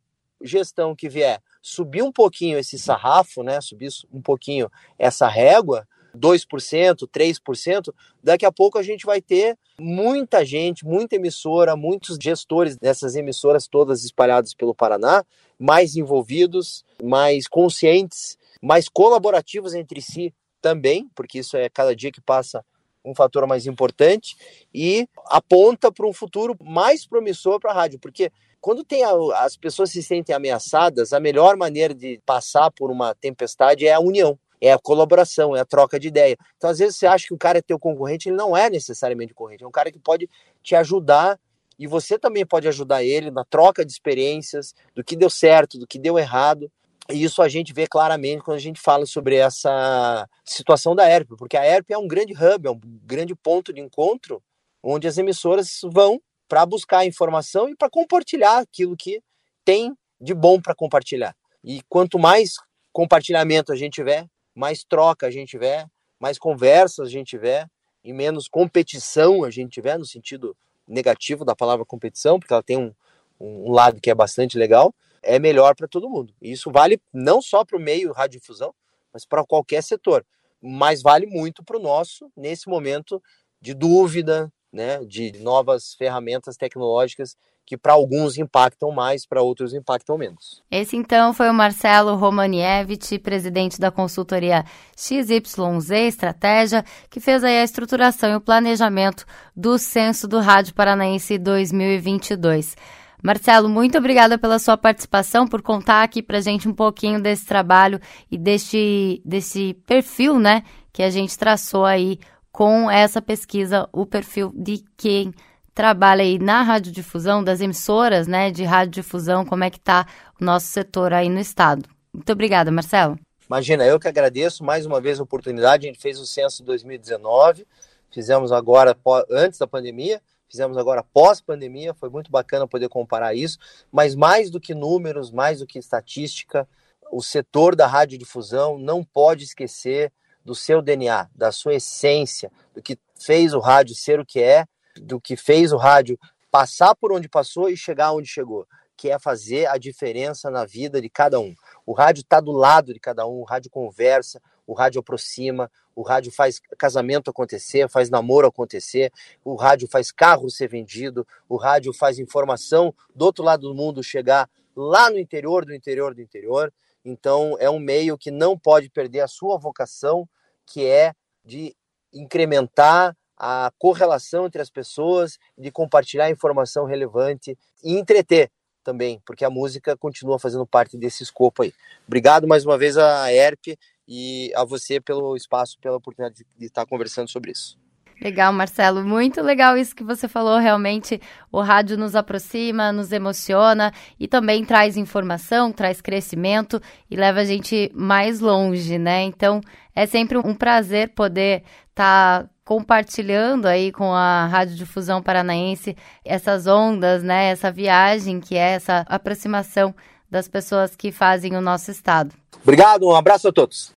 gestão 0.43 0.95
que 0.95 1.09
vier 1.09 1.41
subir 1.63 2.03
um 2.03 2.13
pouquinho 2.13 2.59
esse 2.59 2.79
sarrafo, 2.79 3.43
né, 3.43 3.61
subir 3.61 3.89
um 4.13 4.21
pouquinho 4.21 4.71
essa 4.99 5.27
régua, 5.27 5.87
2%, 6.17 7.09
3%, 7.09 7.95
daqui 8.23 8.47
a 8.47 8.53
pouco 8.53 8.79
a 8.79 8.83
gente 8.83 9.05
vai 9.05 9.21
ter 9.21 9.59
muita 9.79 10.45
gente, 10.45 10.85
muita 10.85 11.17
emissora, 11.17 11.77
muitos 11.77 12.19
gestores 12.21 12.77
dessas 12.77 13.15
emissoras 13.15 13.67
todas 13.67 14.05
espalhadas 14.05 14.55
pelo 14.55 14.75
Paraná, 14.75 15.25
mais 15.59 15.97
envolvidos, 15.97 16.85
mais 17.03 17.47
conscientes, 17.47 18.37
mais 18.63 18.89
colaborativos 18.89 19.75
entre 19.75 20.01
si 20.01 20.35
também, 20.61 21.09
porque 21.15 21.39
isso 21.39 21.57
é 21.57 21.69
cada 21.69 21.95
dia 21.95 22.13
que 22.13 22.21
passa 22.21 22.65
um 23.05 23.15
fator 23.15 23.47
mais 23.47 23.67
importante 23.67 24.37
e 24.75 25.09
aponta 25.27 25.93
para 25.93 26.07
um 26.07 26.13
futuro 26.13 26.57
mais 26.61 27.07
promissor 27.07 27.61
para 27.61 27.71
a 27.71 27.75
rádio, 27.75 28.01
porque 28.01 28.33
quando 28.61 28.83
tem 28.83 29.05
a, 29.05 29.13
as 29.45 29.57
pessoas 29.57 29.91
se 29.91 30.03
sentem 30.03 30.35
ameaçadas, 30.35 31.13
a 31.13 31.21
melhor 31.21 31.57
maneira 31.57 31.95
de 31.95 32.21
passar 32.27 32.71
por 32.73 32.91
uma 32.91 33.15
tempestade 33.15 33.87
é 33.87 33.93
a 33.93 34.01
união 34.01 34.37
é 34.61 34.73
a 34.73 34.79
colaboração, 34.79 35.55
é 35.55 35.61
a 35.61 35.65
troca 35.65 35.99
de 35.99 36.09
ideia. 36.09 36.37
Então, 36.57 36.71
às 36.71 36.79
vezes, 36.79 36.97
você 36.97 37.07
acha 37.07 37.27
que 37.27 37.35
o 37.35 37.39
cara 37.39 37.59
é 37.59 37.63
teu 37.63 37.79
concorrente, 37.79 38.29
ele 38.29 38.37
não 38.37 38.57
é 38.57 38.71
necessariamente 38.71 39.35
concorrente, 39.35 39.65
é 39.65 39.67
um 39.67 39.73
cara 39.73 39.91
que 39.91 39.99
pode 39.99 40.29
te 40.63 40.75
ajudar 40.75 41.39
e 41.79 41.87
você 41.87 42.19
também 42.19 42.47
pode 42.47 42.67
ajudar 42.69 43.05
ele 43.05 43.31
na 43.31 43.45
troca 43.45 43.85
de 43.85 43.93
experiências, 43.93 44.75
do 44.95 45.05
que 45.05 45.17
deu 45.17 45.29
certo, 45.29 45.79
do 45.79 45.87
que 45.87 45.99
deu 45.99 46.19
errado. 46.19 46.71
E 47.11 47.23
isso 47.23 47.43
a 47.43 47.49
gente 47.49 47.73
vê 47.73 47.87
claramente 47.87 48.43
quando 48.43 48.57
a 48.57 48.61
gente 48.61 48.81
fala 48.81 49.07
sobre 49.07 49.37
essa 49.37 50.29
situação 50.45 50.95
da 50.95 51.09
ERP, 51.09 51.37
porque 51.37 51.57
a 51.57 51.65
ERP 51.65 51.91
é 51.91 51.99
um 51.99 52.09
grande 52.09 52.33
hub, 52.33 52.67
é 52.67 52.71
um 52.71 52.81
grande 53.05 53.35
ponto 53.35 53.73
de 53.73 53.81
encontro 53.81 54.43
onde 54.83 55.07
as 55.07 55.19
emissoras 55.19 55.81
vão 55.85 56.21
para 56.49 56.65
buscar 56.65 57.05
informação 57.05 57.69
e 57.69 57.77
para 57.77 57.91
compartilhar 57.91 58.59
aquilo 58.59 58.97
que 58.97 59.21
tem 59.65 59.97
de 60.21 60.33
bom 60.33 60.61
para 60.61 60.75
compartilhar. 60.75 61.35
E 61.63 61.83
quanto 61.89 62.19
mais 62.19 62.55
compartilhamento 62.93 63.73
a 63.73 63.77
gente 63.77 63.95
tiver, 63.95 64.27
mais 64.55 64.85
troca 64.85 65.27
a 65.27 65.31
gente 65.31 65.51
tiver, 65.51 65.87
mais 66.19 66.39
conversas 66.39 67.09
a 67.09 67.11
gente 67.11 67.29
tiver, 67.29 67.69
e 68.03 68.13
menos 68.13 68.49
competição 68.49 69.45
a 69.45 69.51
gente 69.51 69.73
tiver, 69.73 69.99
no 69.99 70.07
sentido 70.07 70.57
negativo 70.87 71.45
da 71.45 71.57
palavra 71.57 71.85
competição, 71.85 72.39
porque 72.39 72.53
ela 72.53 72.63
tem 72.63 72.77
um, 72.77 72.93
um 73.41 73.71
lado 73.73 74.01
que 74.01 74.11
é 74.11 74.15
bastante 74.15 74.57
legal, 74.59 74.95
é 75.23 75.39
melhor 75.39 75.75
para 75.75 75.89
todo 75.89 76.09
mundo. 76.09 76.33
E 76.41 76.53
isso 76.53 76.71
vale 76.71 77.01
não 77.13 77.43
só 77.43 77.65
para 77.65 77.77
o 77.77 77.81
meio 77.81 78.13
radiodifusão, 78.13 78.75
mas 79.13 79.25
para 79.25 79.45
qualquer 79.45 79.83
setor. 79.83 80.25
Mas 80.61 81.03
vale 81.03 81.27
muito 81.27 81.65
para 81.65 81.77
o 81.77 81.83
nosso, 81.83 82.31
nesse 82.37 82.69
momento 82.69 83.23
de 83.61 83.75
dúvida, 83.75 84.53
né, 84.73 85.05
de 85.05 85.33
novas 85.41 85.95
ferramentas 85.95 86.57
tecnológicas 86.57 87.37
que 87.67 87.77
para 87.77 87.93
alguns 87.93 88.39
impactam 88.39 88.93
mais, 88.93 89.27
para 89.27 89.43
outros 89.43 89.75
impactam 89.75 90.17
menos. 90.17 90.63
Esse 90.71 90.97
então 90.97 91.35
foi 91.35 91.51
o 91.51 91.55
Marcelo 91.55 92.15
Romanievich, 92.15 93.19
presidente 93.19 93.81
da 93.81 93.91
consultoria 93.91 94.65
XYZ 94.97 95.91
Estratégia, 96.07 96.85
que 97.11 97.19
fez 97.19 97.43
aí 97.43 97.59
a 97.59 97.65
estruturação 97.65 98.31
e 98.31 98.37
o 98.37 98.41
planejamento 98.41 99.27
do 99.55 99.77
Censo 99.77 100.29
do 100.29 100.39
Rádio 100.39 100.75
Paranaense 100.75 101.37
2022. 101.37 102.77
Marcelo, 103.23 103.69
muito 103.69 103.99
obrigada 103.99 104.39
pela 104.39 104.59
sua 104.61 104.77
participação, 104.77 105.49
por 105.49 105.61
contar 105.61 106.05
aqui 106.05 106.23
para 106.23 106.41
gente 106.41 106.69
um 106.69 106.73
pouquinho 106.73 107.21
desse 107.21 107.45
trabalho 107.45 107.99
e 108.31 108.39
deste, 108.39 109.21
desse 109.25 109.75
perfil, 109.87 110.39
né, 110.39 110.63
que 110.93 111.03
a 111.03 111.11
gente 111.11 111.37
traçou 111.37 111.85
aí 111.85 112.21
com 112.53 112.89
essa 112.91 113.21
pesquisa, 113.21 113.89
o 113.93 114.07
perfil 114.07 114.53
de 114.55 114.85
quem 114.97 115.35
trabalha 115.77 116.23
aí 116.23 116.39
na 116.39 116.63
radiodifusão, 116.63 117.45
das 117.45 117.61
emissoras 117.61 118.27
né, 118.27 118.51
de 118.51 118.65
radiodifusão, 118.65 119.45
como 119.45 119.63
é 119.63 119.69
que 119.69 119.77
está 119.77 120.07
o 120.41 120.45
nosso 120.45 120.69
setor 120.69 121.13
aí 121.13 121.29
no 121.29 121.39
estado. 121.39 121.87
Muito 122.15 122.33
obrigada, 122.33 122.73
Marcelo. 122.73 123.19
Imagina, 123.47 123.85
eu 123.85 124.01
que 124.01 124.09
agradeço 124.09 124.65
mais 124.65 124.87
uma 124.87 125.03
vez 125.03 125.21
a 125.21 125.23
oportunidade. 125.23 125.87
A 125.87 125.91
gente 125.91 126.01
fez 126.01 126.19
o 126.19 126.25
censo 126.25 126.65
2019, 126.65 127.67
fizemos 128.11 128.53
agora 128.53 128.97
antes 129.31 129.59
da 129.59 129.67
pandemia, 129.67 130.23
fizemos 130.49 130.79
agora 130.79 131.05
pós-pandemia. 131.13 131.93
Foi 131.93 132.09
muito 132.09 132.31
bacana 132.31 132.67
poder 132.67 132.89
comparar 132.89 133.35
isso. 133.35 133.59
Mas 133.93 134.15
mais 134.15 134.49
do 134.51 134.59
que 134.59 134.75
números, 134.75 135.31
mais 135.31 135.59
do 135.59 135.67
que 135.67 135.79
estatística, 135.79 136.67
o 137.13 137.23
setor 137.23 137.77
da 137.77 137.87
radiodifusão 137.87 138.79
não 138.79 139.05
pode 139.05 139.45
esquecer 139.45 140.11
do 140.43 140.55
seu 140.55 140.81
DNA, 140.81 141.29
da 141.35 141.53
sua 141.53 141.75
essência, 141.75 142.51
do 142.75 142.81
que 142.81 142.99
fez 143.21 143.53
o 143.53 143.61
rádio 143.61 143.95
ser 143.95 144.19
o 144.19 144.25
que 144.25 144.41
é 144.41 144.65
do 145.01 145.21
que 145.21 145.37
fez 145.37 145.73
o 145.73 145.77
rádio 145.77 146.19
passar 146.51 146.95
por 146.95 147.13
onde 147.13 147.29
passou 147.29 147.69
e 147.69 147.77
chegar 147.77 148.13
onde 148.13 148.29
chegou, 148.29 148.67
que 148.97 149.11
é 149.11 149.19
fazer 149.19 149.67
a 149.67 149.77
diferença 149.77 150.51
na 150.51 150.65
vida 150.65 151.01
de 151.01 151.11
cada 151.11 151.39
um. 151.39 151.55
O 151.85 151.93
rádio 151.93 152.23
está 152.23 152.41
do 152.41 152.53
lado 152.53 152.95
de 152.95 153.01
cada 153.01 153.27
um, 153.27 153.41
o 153.41 153.45
rádio 153.45 153.71
conversa, 153.71 154.41
o 154.67 154.73
rádio 154.73 155.01
aproxima, 155.01 155.71
o 155.95 156.03
rádio 156.03 156.33
faz 156.33 156.61
casamento 156.79 157.31
acontecer, 157.31 157.89
faz 157.89 158.11
namoro 158.11 158.49
acontecer, 158.49 159.13
o 159.45 159.55
rádio 159.55 159.89
faz 159.89 160.11
carro 160.11 160.51
ser 160.51 160.69
vendido, 160.69 161.27
o 161.49 161.57
rádio 161.57 161.93
faz 161.93 162.19
informação 162.19 162.95
do 163.15 163.25
outro 163.25 163.45
lado 163.45 163.69
do 163.69 163.75
mundo 163.75 164.03
chegar 164.03 164.49
lá 164.75 165.11
no 165.11 165.19
interior 165.19 165.65
do 165.65 165.75
interior 165.75 166.15
do 166.15 166.21
interior. 166.21 166.73
Então 167.05 167.57
é 167.61 167.71
um 167.71 167.79
meio 167.79 168.19
que 168.19 168.31
não 168.31 168.59
pode 168.59 168.91
perder 168.91 169.21
a 169.21 169.29
sua 169.29 169.57
vocação, 169.57 170.29
que 170.67 170.85
é 170.85 171.13
de 171.45 171.77
incrementar 172.13 173.17
a 173.37 173.71
correlação 173.79 174.47
entre 174.47 174.63
as 174.63 174.71
pessoas, 174.71 175.39
de 175.57 175.71
compartilhar 175.71 176.31
informação 176.31 176.85
relevante 176.85 177.57
e 177.85 177.93
entreter 177.93 178.51
também, 178.83 179.21
porque 179.27 179.45
a 179.45 179.51
música 179.51 179.97
continua 179.97 180.39
fazendo 180.39 180.65
parte 180.65 180.97
desse 180.97 181.23
escopo 181.23 181.63
aí. 181.63 181.73
Obrigado 182.07 182.47
mais 182.47 182.65
uma 182.65 182.79
vez 182.79 182.97
a 182.97 183.33
ERP 183.33 183.77
e 184.07 184.53
a 184.55 184.65
você 184.65 185.01
pelo 185.01 185.37
espaço, 185.37 185.77
pela 185.81 185.97
oportunidade 185.97 186.47
de 186.57 186.67
estar 186.67 186.87
conversando 186.87 187.29
sobre 187.29 187.51
isso. 187.51 187.77
Legal, 188.21 188.51
Marcelo. 188.51 189.05
Muito 189.05 189.43
legal 189.43 189.77
isso 189.77 189.95
que 189.95 190.03
você 190.03 190.27
falou. 190.27 190.59
Realmente, 190.59 191.21
o 191.53 191.61
rádio 191.61 191.99
nos 191.99 192.15
aproxima, 192.15 192.91
nos 192.91 193.13
emociona 193.13 193.93
e 194.19 194.27
também 194.27 194.65
traz 194.65 194.97
informação, 194.97 195.71
traz 195.71 196.01
crescimento 196.01 196.81
e 197.11 197.17
leva 197.17 197.41
a 197.41 197.45
gente 197.45 197.91
mais 197.95 198.41
longe, 198.41 198.97
né? 198.97 199.23
Então, 199.23 199.61
é 199.97 200.07
sempre 200.07 200.37
um 200.37 200.55
prazer 200.55 201.09
poder 201.15 201.63
estar 201.89 202.43
tá 202.43 202.51
compartilhando 202.65 203.67
aí 203.67 203.91
com 203.91 204.13
a 204.13 204.47
Rádio 204.47 204.77
Difusão 204.77 205.23
Paranaense 205.23 205.97
essas 206.23 206.67
ondas, 206.67 207.23
né? 207.23 207.47
Essa 207.47 207.73
viagem 207.73 208.39
que 208.39 208.57
é 208.57 208.73
essa 208.73 209.07
aproximação 209.09 209.95
das 210.31 210.47
pessoas 210.47 210.95
que 210.95 211.11
fazem 211.11 211.57
o 211.57 211.61
nosso 211.63 211.91
estado. 211.91 212.35
Obrigado, 212.63 213.07
um 213.09 213.17
abraço 213.17 213.49
a 213.49 213.53
todos. 213.53 213.93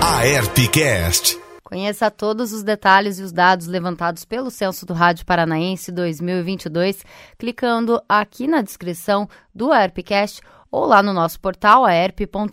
A 0.00 0.20
Airpcast 0.20 1.44
Conheça 1.64 2.10
todos 2.10 2.52
os 2.52 2.62
detalhes 2.62 3.18
e 3.18 3.22
os 3.22 3.32
dados 3.32 3.66
levantados 3.66 4.24
pelo 4.24 4.50
Censo 4.50 4.86
do 4.86 4.92
Rádio 4.92 5.26
Paranaense 5.26 5.90
2022 5.90 7.02
clicando 7.36 8.00
aqui 8.08 8.46
na 8.46 8.62
descrição 8.62 9.28
do 9.52 9.72
AERPcast 9.72 10.40
ou 10.74 10.86
lá 10.86 11.00
no 11.00 11.12
nosso 11.12 11.38
portal 11.38 11.86
aerp.org.br 11.86 12.50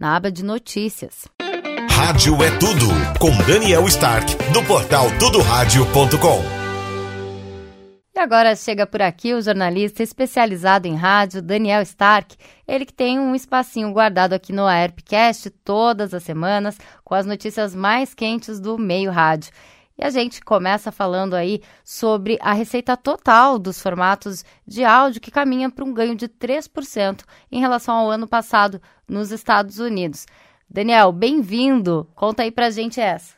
na 0.00 0.16
aba 0.16 0.32
de 0.32 0.44
notícias. 0.44 1.28
Rádio 1.88 2.42
é 2.42 2.50
tudo 2.58 2.86
com 3.20 3.30
Daniel 3.46 3.86
Stark 3.86 4.34
do 4.52 4.62
portal 4.64 5.06
tudoradio.com. 5.20 6.56
E 8.16 8.18
agora 8.18 8.56
chega 8.56 8.84
por 8.84 9.00
aqui 9.00 9.32
o 9.32 9.40
jornalista 9.40 10.02
especializado 10.02 10.88
em 10.88 10.96
rádio, 10.96 11.40
Daniel 11.40 11.82
Stark. 11.82 12.34
Ele 12.66 12.84
que 12.84 12.92
tem 12.92 13.20
um 13.20 13.34
espacinho 13.34 13.92
guardado 13.92 14.32
aqui 14.32 14.52
no 14.52 14.66
AERPcast 14.66 15.50
todas 15.62 16.12
as 16.12 16.24
semanas 16.24 16.78
com 17.04 17.14
as 17.14 17.26
notícias 17.26 17.76
mais 17.76 18.12
quentes 18.12 18.58
do 18.58 18.76
meio 18.76 19.12
rádio. 19.12 19.52
E 19.98 20.04
a 20.04 20.10
gente 20.10 20.42
começa 20.42 20.92
falando 20.92 21.34
aí 21.34 21.62
sobre 21.82 22.38
a 22.42 22.52
receita 22.52 22.96
total 22.96 23.58
dos 23.58 23.80
formatos 23.80 24.44
de 24.66 24.84
áudio 24.84 25.20
que 25.20 25.30
caminha 25.30 25.70
para 25.70 25.84
um 25.84 25.92
ganho 25.92 26.14
de 26.14 26.28
3% 26.28 27.22
em 27.50 27.60
relação 27.60 27.94
ao 27.94 28.10
ano 28.10 28.28
passado 28.28 28.80
nos 29.08 29.30
Estados 29.30 29.78
Unidos. 29.78 30.26
Daniel, 30.68 31.12
bem-vindo. 31.12 32.06
Conta 32.14 32.42
aí 32.42 32.50
pra 32.50 32.70
gente 32.70 33.00
essa. 33.00 33.35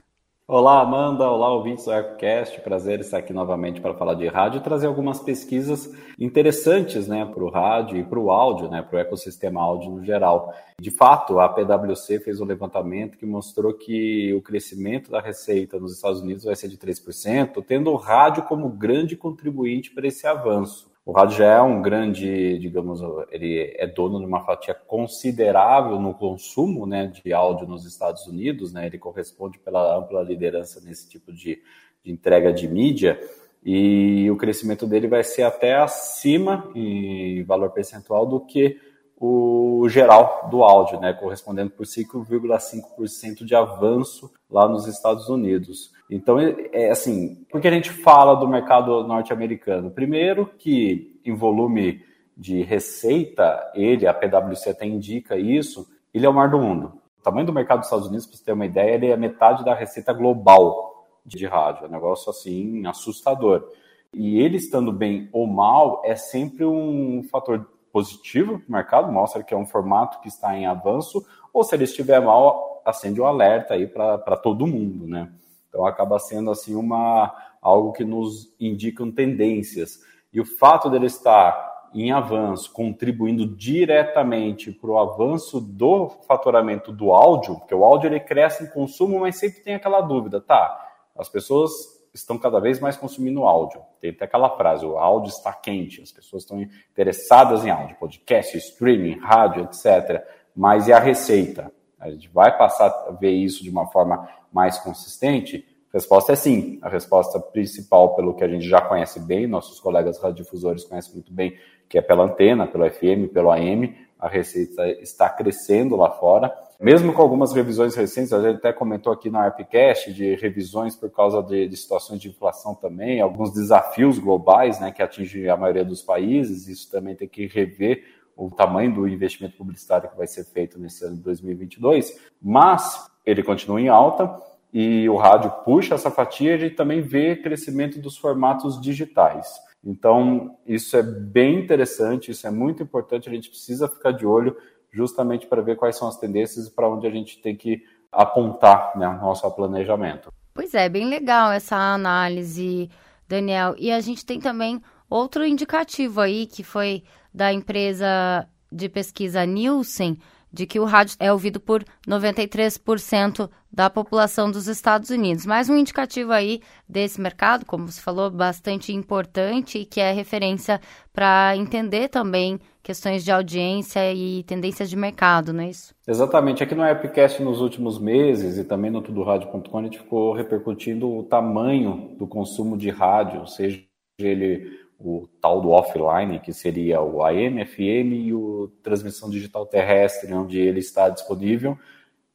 Olá, 0.51 0.81
Amanda. 0.81 1.31
Olá, 1.31 1.53
ouvintes 1.53 1.85
do 1.85 1.93
Aircast. 1.93 2.63
Prazer 2.63 3.01
estar 3.01 3.19
aqui 3.19 3.35
novamente 3.35 3.83
para 3.83 3.93
falar 3.93 4.15
de 4.15 4.27
rádio 4.29 4.61
e 4.61 4.63
trazer 4.63 4.87
algumas 4.87 5.21
pesquisas 5.21 5.95
interessantes 6.19 7.07
né, 7.07 7.27
para 7.27 7.45
o 7.45 7.51
rádio 7.51 7.99
e 7.99 8.03
para 8.03 8.19
o 8.19 8.31
áudio, 8.31 8.67
né, 8.67 8.81
para 8.81 8.97
o 8.97 8.99
ecossistema 8.99 9.61
áudio 9.61 9.91
no 9.91 10.03
geral. 10.03 10.55
De 10.81 10.91
fato, 10.91 11.39
a 11.39 11.51
PwC 11.51 12.21
fez 12.21 12.41
um 12.41 12.47
levantamento 12.47 13.19
que 13.19 13.27
mostrou 13.27 13.75
que 13.75 14.33
o 14.33 14.41
crescimento 14.41 15.11
da 15.11 15.21
receita 15.21 15.79
nos 15.79 15.93
Estados 15.93 16.23
Unidos 16.23 16.45
vai 16.45 16.57
ser 16.57 16.69
de 16.69 16.79
3%, 16.79 17.63
tendo 17.67 17.91
o 17.91 17.97
rádio 17.97 18.45
como 18.45 18.71
grande 18.71 19.19
contribuinte 19.19 19.91
para 19.91 20.07
esse 20.07 20.27
avanço. 20.27 20.88
O 21.09 21.13
rádio 21.13 21.39
já 21.39 21.55
é 21.55 21.63
um 21.63 21.81
grande, 21.81 22.59
digamos, 22.59 23.01
ele 23.31 23.75
é 23.79 23.87
dono 23.87 24.19
de 24.19 24.27
uma 24.27 24.45
fatia 24.45 24.75
considerável 24.75 25.99
no 25.99 26.13
consumo 26.13 26.85
né, 26.85 27.07
de 27.07 27.33
áudio 27.33 27.67
nos 27.67 27.87
Estados 27.87 28.27
Unidos, 28.27 28.75
né, 28.75 28.85
ele 28.85 28.99
corresponde 28.99 29.59
pela 29.59 29.97
ampla 29.97 30.23
liderança 30.23 30.83
nesse 30.85 31.09
tipo 31.09 31.33
de, 31.33 31.63
de 32.05 32.13
entrega 32.13 32.53
de 32.53 32.69
mídia, 32.69 33.19
e 33.65 34.31
o 34.31 34.37
crescimento 34.37 34.87
dele 34.87 35.09
vai 35.09 35.25
ser 35.25 35.45
até 35.45 35.77
acima 35.77 36.71
em 36.75 37.43
valor 37.43 37.71
percentual 37.71 38.27
do 38.27 38.41
que 38.41 38.79
o 39.21 39.89
geral 39.89 40.49
do 40.51 40.63
áudio, 40.63 41.01
né, 41.01 41.13
correspondendo 41.13 41.71
por 41.71 41.85
5,5% 41.85 43.45
de 43.45 43.55
avanço 43.55 44.31
lá 44.49 44.69
nos 44.69 44.87
Estados 44.87 45.29
Unidos. 45.29 45.93
Então, 46.09 46.39
é, 46.39 46.55
é 46.73 46.91
assim, 46.91 47.45
por 47.51 47.61
que 47.61 47.69
a 47.69 47.73
gente 47.73 47.91
fala 47.91 48.35
do 48.35 48.47
mercado 48.47 49.05
norte-americano? 49.07 49.91
Primeiro 49.91 50.47
que 50.59 51.21
em 51.25 51.35
volume 51.35 52.03
de 52.37 52.63
receita, 52.63 53.73
ele, 53.75 54.07
a 54.07 54.15
PwC 54.15 54.71
até 54.71 54.87
indica 54.87 55.37
isso, 55.37 55.89
ele 56.15 56.25
é 56.25 56.29
o 56.29 56.35
mar 56.35 56.49
do 56.49 56.59
mundo. 56.59 56.93
O 57.19 57.23
tamanho 57.23 57.47
do 57.47 57.53
mercado 57.53 57.81
dos 57.81 57.89
Estados 57.89 58.07
Unidos, 58.07 58.27
para 58.27 58.37
você 58.37 58.45
ter 58.45 58.53
uma 58.53 58.67
ideia, 58.67 58.95
ele 58.95 59.07
é 59.09 59.17
metade 59.17 59.65
da 59.65 59.75
receita 59.75 60.13
global 60.13 61.09
de 61.27 61.45
rádio. 61.45 61.85
É 61.85 61.89
um 61.89 61.93
negócio 61.93 62.31
assim 62.31 62.87
assustador. 62.87 63.69
E 64.15 64.41
ele 64.41 64.57
estando 64.57 64.93
bem 64.93 65.29
ou 65.33 65.47
mal 65.47 66.01
é 66.05 66.15
sempre 66.15 66.65
um 66.65 67.23
fator 67.31 67.69
positivo 67.99 68.61
para 68.61 68.69
o 68.69 68.73
mercado, 68.73 69.13
mostra 69.13 69.43
que 69.43 69.53
é 69.53 69.57
um 69.57 69.67
formato 69.67 70.21
que 70.21 70.29
está 70.29 70.57
em 70.57 70.67
avanço, 70.67 71.27
ou 71.53 71.65
se 71.65 71.75
ele 71.75 71.83
estiver 71.83 72.21
mal, 72.21 72.81
acende 72.85 73.21
um 73.21 73.27
alerta 73.27 73.75
aí 73.75 73.89
para 73.89 74.37
todo 74.37 74.69
mundo, 74.69 75.09
né? 75.09 75.33
Então 75.69 75.85
acaba 75.85 76.17
sendo 76.21 76.49
assim 76.49 76.77
uma 76.77 77.35
algo 77.61 77.93
que 77.93 78.05
nos 78.05 78.55
indicam 78.61 79.11
tendências. 79.11 79.99
E 80.33 80.41
o 80.41 80.45
fato 80.45 80.89
dele 80.89 81.07
estar 81.07 81.89
em 81.93 82.13
avanço, 82.13 82.73
contribuindo 82.73 83.45
diretamente 83.45 84.71
para 84.71 84.91
o 84.91 84.99
avanço 84.99 85.61
do 85.61 86.09
faturamento 86.29 86.93
do 86.93 87.11
áudio, 87.11 87.57
porque 87.57 87.75
o 87.75 87.83
áudio 87.83 88.11
ele 88.11 88.21
cresce 88.21 88.63
em 88.63 88.71
consumo, 88.71 89.19
mas 89.21 89.41
sempre 89.41 89.61
tem 89.61 89.75
aquela 89.75 90.01
dúvida, 90.01 90.41
tá? 90.41 90.89
As 91.19 91.29
pessoas 91.29 91.73
estão 92.15 92.39
cada 92.39 92.61
vez 92.61 92.81
mais 92.81 92.97
consumindo 92.97 93.45
áudio. 93.45 93.81
Tem 94.01 94.11
até 94.11 94.25
aquela 94.25 94.57
frase, 94.57 94.85
o 94.85 94.99
áudio 94.99 95.31
está 95.31 95.53
quente, 95.53 96.03
as 96.03 96.13
pessoas 96.13 96.43
estão 96.43 96.61
interessadas 96.61 97.65
em 97.65 97.71
áudio, 97.71 97.97
podcast, 97.97 98.57
streaming, 98.57 99.19
rádio, 99.19 99.65
etc. 99.65 100.25
Mas 100.55 100.89
e 100.89 100.93
a 100.93 100.99
receita? 100.99 101.73
A 101.99 102.11
gente 102.11 102.29
vai 102.29 102.57
passar 102.57 102.87
a 103.09 103.13
ver 103.13 103.33
isso 103.33 103.63
de 103.63 103.71
uma 103.71 103.87
forma 103.87 104.29
mais 104.53 104.79
consistente? 104.79 105.67
A 105.93 105.97
resposta 105.97 106.33
é 106.33 106.37
sim. 106.37 106.79
A 106.83 106.89
resposta 106.89 107.41
principal, 107.41 108.15
pelo 108.15 108.35
que 108.35 108.45
a 108.45 108.49
gente 108.49 108.69
já 108.69 108.81
conhece 108.81 109.19
bem, 109.21 109.47
nossos 109.47 109.81
colegas 109.81 110.19
radiodifusores 110.19 110.85
conhecem 110.85 111.15
muito 111.15 111.33
bem, 111.33 111.57
que 111.89 111.99
é 111.99 112.03
pela 112.03 112.25
antena, 112.25 112.67
pelo 112.67 112.89
FM, 112.89 113.33
pelo 113.33 113.51
AM, 113.51 113.97
a 114.19 114.29
receita 114.29 114.87
está 115.01 115.29
crescendo 115.31 115.97
lá 115.97 116.11
fora. 116.11 116.53
Mesmo 116.81 117.13
com 117.13 117.21
algumas 117.21 117.53
revisões 117.53 117.97
recentes, 117.97 118.33
a 118.33 118.41
gente 118.41 118.59
até 118.59 118.73
comentou 118.73 119.13
aqui 119.13 119.29
na 119.29 119.41
ARPCast 119.41 120.13
de 120.13 120.37
revisões 120.37 120.95
por 120.95 121.11
causa 121.11 121.43
de, 121.43 121.67
de, 121.67 121.77
situações 121.77 122.21
de 122.21 122.29
inflação 122.29 122.73
também, 122.73 123.21
alguns 123.21 123.53
desafios 123.53 124.17
globais 124.21 124.79
né, 124.79 124.93
que 124.93 125.03
atingem 125.03 125.49
a 125.49 125.57
maioria 125.57 125.85
dos 125.85 126.03
países, 126.03 126.69
isso 126.69 126.89
também 126.89 127.17
tem 127.17 127.27
que 127.27 127.47
rever 127.47 128.05
o 128.37 128.49
tamanho 128.49 128.95
do 128.95 129.09
investimento 129.09 129.57
publicitário 129.57 130.09
que 130.09 130.17
vai 130.17 130.29
ser 130.29 130.45
feito 130.45 130.79
nesse 130.79 131.05
ano 131.05 131.17
de 131.17 131.23
2022, 131.23 132.17
mas 132.41 133.11
ele 133.27 133.43
continua 133.43 133.81
em 133.81 133.89
alta 133.89 134.41
e 134.73 135.09
o 135.09 135.17
rádio 135.17 135.51
puxa 135.65 135.97
essa 135.97 136.13
fatia 136.13 136.55
e 136.55 136.71
também 136.71 137.01
vê 137.01 137.35
crescimento 137.35 138.01
dos 138.01 138.17
formatos 138.17 138.81
digitais. 138.81 139.53
Então, 139.85 140.57
isso 140.65 140.97
é 140.97 141.03
bem 141.03 141.59
interessante, 141.59 142.31
isso 142.31 142.47
é 142.47 142.51
muito 142.51 142.83
importante, 142.85 143.29
a 143.29 143.33
gente 143.33 143.49
precisa 143.49 143.89
ficar 143.89 144.13
de 144.13 144.25
olho 144.25 144.57
justamente 144.93 145.47
para 145.47 145.63
ver 145.63 145.77
quais 145.77 145.97
são 145.97 146.09
as 146.09 146.17
tendências 146.17 146.67
e 146.67 146.71
para 146.71 146.89
onde 146.89 147.07
a 147.07 147.11
gente 147.11 147.41
tem 147.41 147.57
que 147.57 147.83
apontar 148.11 148.97
né, 148.97 149.07
nosso 149.21 149.49
planejamento. 149.51 150.33
Pois 150.55 150.75
é, 150.75 150.89
bem 150.89 151.07
legal 151.09 151.53
essa 151.53 151.77
análise, 151.77 152.91
Daniel. 153.29 153.75
E 153.79 153.93
a 153.93 154.01
gente 154.01 154.25
tem 154.25 154.41
também 154.41 154.83
outro 155.09 155.47
indicativo 155.47 156.21
aí 156.21 156.47
que 156.47 156.63
foi 156.65 157.05
da 157.33 157.53
empresa 157.53 158.49
de 158.71 158.89
pesquisa 158.89 159.47
Nielsen, 159.47 160.19
de 160.53 160.67
que 160.67 160.81
o 160.81 160.85
rádio 160.85 161.17
é 161.19 161.33
ouvido 161.33 161.61
por 161.61 161.85
93% 162.07 163.49
da 163.71 163.91
população 163.91 164.51
dos 164.51 164.67
Estados 164.67 165.11
Unidos. 165.11 165.45
Mais 165.45 165.69
um 165.69 165.77
indicativo 165.77 166.33
aí 166.33 166.61
desse 166.89 167.21
mercado, 167.21 167.67
como 167.67 167.87
você 167.87 168.01
falou, 168.01 168.31
bastante 168.31 168.93
importante 168.93 169.79
e 169.79 169.85
que 169.85 170.01
é 170.01 170.11
referência 170.13 170.81
para 171.13 171.55
entender 171.57 172.09
também 172.09 172.59
questões 172.83 173.23
de 173.23 173.31
audiência 173.31 174.13
e 174.15 174.43
tendências 174.45 174.89
de 174.89 174.97
mercado, 174.97 175.53
não 175.53 175.63
é 175.63 175.69
isso? 175.69 175.95
Exatamente. 176.07 176.63
Aqui 176.63 176.75
no 176.75 176.83
Appcast, 176.83 177.43
nos 177.43 177.61
últimos 177.61 177.99
meses 177.99 178.57
e 178.57 178.65
também 178.65 178.91
no 178.91 179.03
tudoradio.com, 179.03 179.79
a 179.79 179.83
gente 179.83 179.99
ficou 179.99 180.33
repercutindo 180.33 181.11
o 181.11 181.23
tamanho 181.23 182.17
do 182.19 182.27
consumo 182.27 182.79
de 182.79 182.89
rádio, 182.89 183.47
seja 183.47 183.83
ele 184.19 184.88
o 184.99 185.29
tal 185.41 185.61
do 185.61 185.71
offline, 185.71 186.41
que 186.41 186.53
seria 186.53 187.01
o 187.01 187.23
AM, 187.23 187.65
FM 187.65 188.13
e 188.13 188.35
o 188.35 188.71
transmissão 188.83 189.31
digital 189.31 189.65
terrestre, 189.65 190.33
onde 190.35 190.59
ele 190.59 190.81
está 190.81 191.09
disponível, 191.09 191.79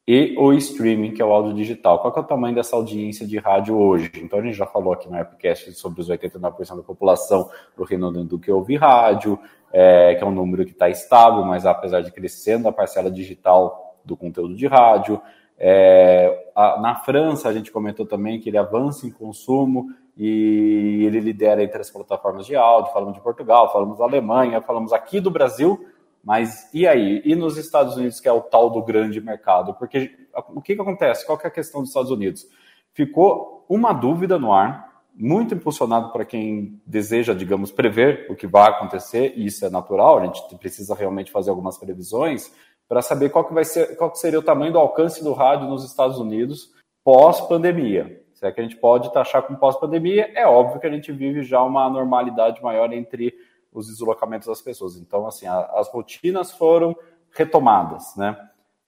e 0.06 0.34
o 0.38 0.52
streaming, 0.52 1.12
que 1.12 1.22
é 1.22 1.24
o 1.24 1.32
áudio 1.32 1.54
digital. 1.54 1.98
Qual 1.98 2.14
é 2.14 2.20
o 2.20 2.24
tamanho 2.24 2.54
dessa 2.54 2.76
audiência 2.76 3.26
de 3.26 3.38
rádio 3.38 3.76
hoje? 3.76 4.10
Então, 4.16 4.38
a 4.38 4.42
gente 4.42 4.54
já 4.54 4.66
falou 4.66 4.92
aqui 4.92 5.08
no 5.08 5.18
Appcast 5.18 5.72
sobre 5.74 6.00
os 6.00 6.10
89% 6.10 6.76
da 6.76 6.82
população 6.82 7.48
do 7.76 7.84
Reino 7.84 8.08
Unido 8.08 8.38
que 8.38 8.50
ouve 8.50 8.76
rádio, 8.76 9.38
é, 9.72 10.14
que 10.14 10.22
é 10.22 10.26
um 10.26 10.30
número 10.30 10.64
que 10.64 10.72
está 10.72 10.90
estável, 10.90 11.42
mas 11.44 11.64
apesar 11.64 12.02
de 12.02 12.12
crescendo 12.12 12.68
a 12.68 12.72
parcela 12.72 13.10
digital 13.10 13.96
do 14.04 14.16
conteúdo 14.16 14.54
de 14.54 14.66
rádio. 14.66 15.20
É, 15.58 16.50
a, 16.54 16.80
na 16.80 16.96
França, 16.96 17.48
a 17.48 17.52
gente 17.52 17.70
comentou 17.70 18.06
também 18.06 18.40
que 18.40 18.48
ele 18.48 18.58
avança 18.58 19.06
em 19.06 19.10
consumo, 19.10 19.88
e 20.16 21.04
ele 21.04 21.18
lidera 21.18 21.62
entre 21.62 21.80
as 21.80 21.90
plataformas 21.90 22.46
de 22.46 22.54
áudio, 22.54 22.92
falamos 22.92 23.14
de 23.14 23.20
Portugal, 23.20 23.72
falamos 23.72 23.98
da 23.98 24.04
Alemanha, 24.04 24.60
falamos 24.60 24.92
aqui 24.92 25.20
do 25.20 25.30
Brasil, 25.30 25.84
mas 26.22 26.72
e 26.72 26.86
aí? 26.86 27.20
E 27.24 27.34
nos 27.34 27.56
Estados 27.56 27.96
Unidos, 27.96 28.20
que 28.20 28.28
é 28.28 28.32
o 28.32 28.40
tal 28.40 28.70
do 28.70 28.82
grande 28.82 29.20
mercado? 29.20 29.74
Porque 29.74 30.14
o 30.54 30.62
que, 30.62 30.76
que 30.76 30.80
acontece? 30.80 31.26
Qual 31.26 31.36
que 31.36 31.46
é 31.46 31.48
a 31.48 31.52
questão 31.52 31.80
dos 31.80 31.90
Estados 31.90 32.12
Unidos? 32.12 32.46
ficou 32.94 33.66
uma 33.68 33.92
dúvida 33.92 34.38
no 34.38 34.52
ar, 34.52 34.94
muito 35.14 35.54
impulsionado 35.54 36.10
para 36.12 36.24
quem 36.24 36.80
deseja, 36.86 37.34
digamos, 37.34 37.70
prever 37.70 38.26
o 38.30 38.34
que 38.34 38.46
vai 38.46 38.70
acontecer, 38.70 39.34
e 39.36 39.46
isso 39.46 39.64
é 39.64 39.70
natural, 39.70 40.18
a 40.18 40.26
gente 40.26 40.56
precisa 40.56 40.94
realmente 40.94 41.30
fazer 41.30 41.50
algumas 41.50 41.76
previsões 41.76 42.52
para 42.88 43.02
saber 43.02 43.30
qual 43.30 43.44
que 43.44 43.54
vai 43.54 43.64
ser, 43.64 43.96
qual 43.96 44.10
que 44.10 44.18
seria 44.18 44.38
o 44.38 44.42
tamanho 44.42 44.72
do 44.72 44.78
alcance 44.78 45.22
do 45.22 45.32
rádio 45.32 45.68
nos 45.68 45.84
Estados 45.84 46.18
Unidos 46.18 46.72
pós-pandemia. 47.04 48.22
Se 48.32 48.46
é 48.46 48.50
que 48.50 48.60
a 48.60 48.64
gente 48.64 48.76
pode 48.76 49.12
taxar 49.12 49.42
com 49.42 49.54
pós-pandemia, 49.54 50.32
é 50.34 50.46
óbvio 50.46 50.80
que 50.80 50.86
a 50.86 50.90
gente 50.90 51.12
vive 51.12 51.42
já 51.42 51.62
uma 51.62 51.88
normalidade 51.88 52.62
maior 52.62 52.92
entre 52.92 53.34
os 53.72 53.88
deslocamentos 53.88 54.48
das 54.48 54.62
pessoas. 54.62 54.96
Então, 54.96 55.26
assim, 55.26 55.46
a, 55.46 55.60
as 55.74 55.88
rotinas 55.88 56.52
foram 56.52 56.96
retomadas, 57.32 58.16
né? 58.16 58.36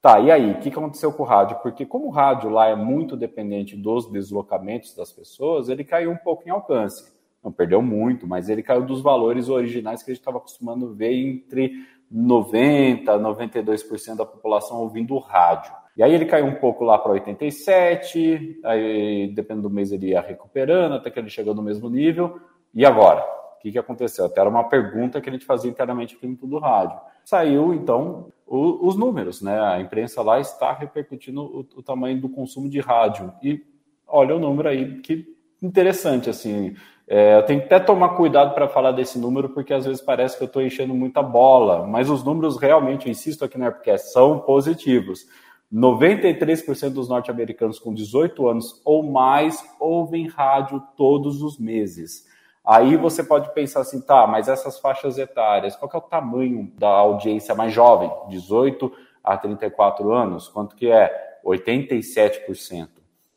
Tá, 0.01 0.21
e 0.21 0.31
aí, 0.31 0.53
o 0.53 0.61
que 0.61 0.69
aconteceu 0.69 1.13
com 1.13 1.25
o 1.25 1.27
rádio? 1.27 1.59
Porque 1.63 1.85
como 1.85 2.07
o 2.07 2.11
rádio 2.11 2.49
lá 2.49 2.69
é 2.69 2.77
muito 2.77 3.17
dependente 3.17 3.77
dos 3.77 4.11
deslocamentos 4.11 4.95
das 4.95 5.13
pessoas, 5.13 5.69
ele 5.69 5.85
caiu 5.85 6.13
um 6.13 6.17
pouco 6.17 6.47
em 6.47 6.51
alcance. 6.51 7.13
Não 7.43 7.51
perdeu 7.51 7.83
muito, 7.83 8.27
mas 8.27 8.49
ele 8.49 8.63
caiu 8.63 8.85
dos 8.85 9.01
valores 9.01 9.49
originais 9.49 10.03
que 10.03 10.11
a 10.11 10.15
gente 10.15 10.21
estava 10.21 10.39
acostumando 10.39 10.95
ver 10.95 11.13
entre 11.13 11.73
90% 12.13 13.05
92% 13.05 14.17
da 14.17 14.27
população 14.27 14.81
ouvindo 14.81 15.19
rádio. 15.19 15.73
E 15.97 16.03
aí 16.03 16.13
ele 16.13 16.27
caiu 16.27 16.47
um 16.47 16.55
pouco 16.55 16.85
lá 16.85 16.99
para 16.99 17.13
87, 17.13 18.61
aí 18.65 19.33
dependendo 19.35 19.69
do 19.69 19.75
mês 19.75 19.91
ele 19.93 20.09
ia 20.09 20.21
recuperando, 20.21 20.95
até 20.95 21.11
que 21.11 21.19
ele 21.19 21.31
chegou 21.31 21.55
no 21.55 21.63
mesmo 21.63 21.89
nível. 21.89 22.39
E 22.75 22.85
agora? 22.85 23.25
O 23.57 23.59
que, 23.61 23.73
que 23.73 23.79
aconteceu? 23.79 24.27
Até 24.27 24.41
era 24.41 24.51
uma 24.51 24.69
pergunta 24.69 25.21
que 25.21 25.31
a 25.31 25.33
gente 25.33 25.47
fazia 25.47 25.71
internamente 25.71 26.15
aqui 26.15 26.27
no 26.27 26.37
Tudo 26.37 26.59
Rádio. 26.59 27.01
Saiu, 27.25 27.73
então, 27.73 28.31
o, 28.47 28.87
os 28.87 28.95
números, 28.95 29.41
né? 29.41 29.59
A 29.59 29.81
imprensa 29.81 30.23
lá 30.23 30.39
está 30.39 30.73
repercutindo 30.73 31.43
o, 31.43 31.61
o, 31.61 31.83
tamanho 31.83 32.21
do 32.21 32.29
consumo 32.29 32.69
de 32.69 32.79
rádio. 32.79 33.33
E 33.43 33.65
olha 34.07 34.37
o 34.37 34.39
número 34.39 34.69
aí, 34.69 35.01
que 35.01 35.35
interessante, 35.63 36.29
assim. 36.29 36.77
É, 37.09 37.37
eu 37.37 37.43
tenho 37.45 37.61
que 37.61 37.67
até 37.67 37.79
tomar 37.79 38.11
cuidado 38.11 38.53
para 38.55 38.69
falar 38.69 38.91
desse 38.91 39.19
número, 39.19 39.49
porque 39.51 39.73
às 39.73 39.87
vezes 39.87 40.03
parece 40.03 40.37
que 40.37 40.43
eu 40.43 40.47
estou 40.47 40.63
enchendo 40.63 40.93
muita 40.93 41.23
bola, 41.23 41.87
mas 41.87 42.11
os 42.11 42.25
números 42.25 42.59
realmente, 42.59 43.07
eu 43.07 43.13
insisto 43.13 43.45
aqui 43.45 43.57
na 43.57 43.67
Airpcast, 43.67 44.13
são 44.13 44.41
positivos. 44.41 45.27
93% 45.73 46.91
dos 46.91 47.09
norte-americanos 47.09 47.79
com 47.79 47.93
18 47.93 48.49
anos 48.49 48.81
ou 48.85 49.03
mais 49.03 49.65
ouvem 49.81 50.27
rádio 50.29 50.83
todos 50.97 51.43
os 51.43 51.59
meses. 51.59 52.25
Aí 52.65 52.97
você 52.97 53.23
pode 53.23 53.53
pensar 53.55 53.81
assim, 53.81 54.01
tá, 54.01 54.27
mas 54.27 54.49
essas 54.49 54.79
faixas 54.81 55.19
etárias, 55.19 55.77
qual 55.77 55.91
é 55.95 55.97
o 55.97 56.01
tamanho 56.01 56.73
da 56.77 56.89
audiência 56.89 57.55
mais 57.55 57.73
jovem? 57.73 58.11
18 58.29 58.91
a 59.23 59.37
34 59.37 60.13
anos? 60.13 60.49
Quanto 60.49 60.75
que 60.75 60.91
é? 60.91 61.39
87%. 61.45 62.89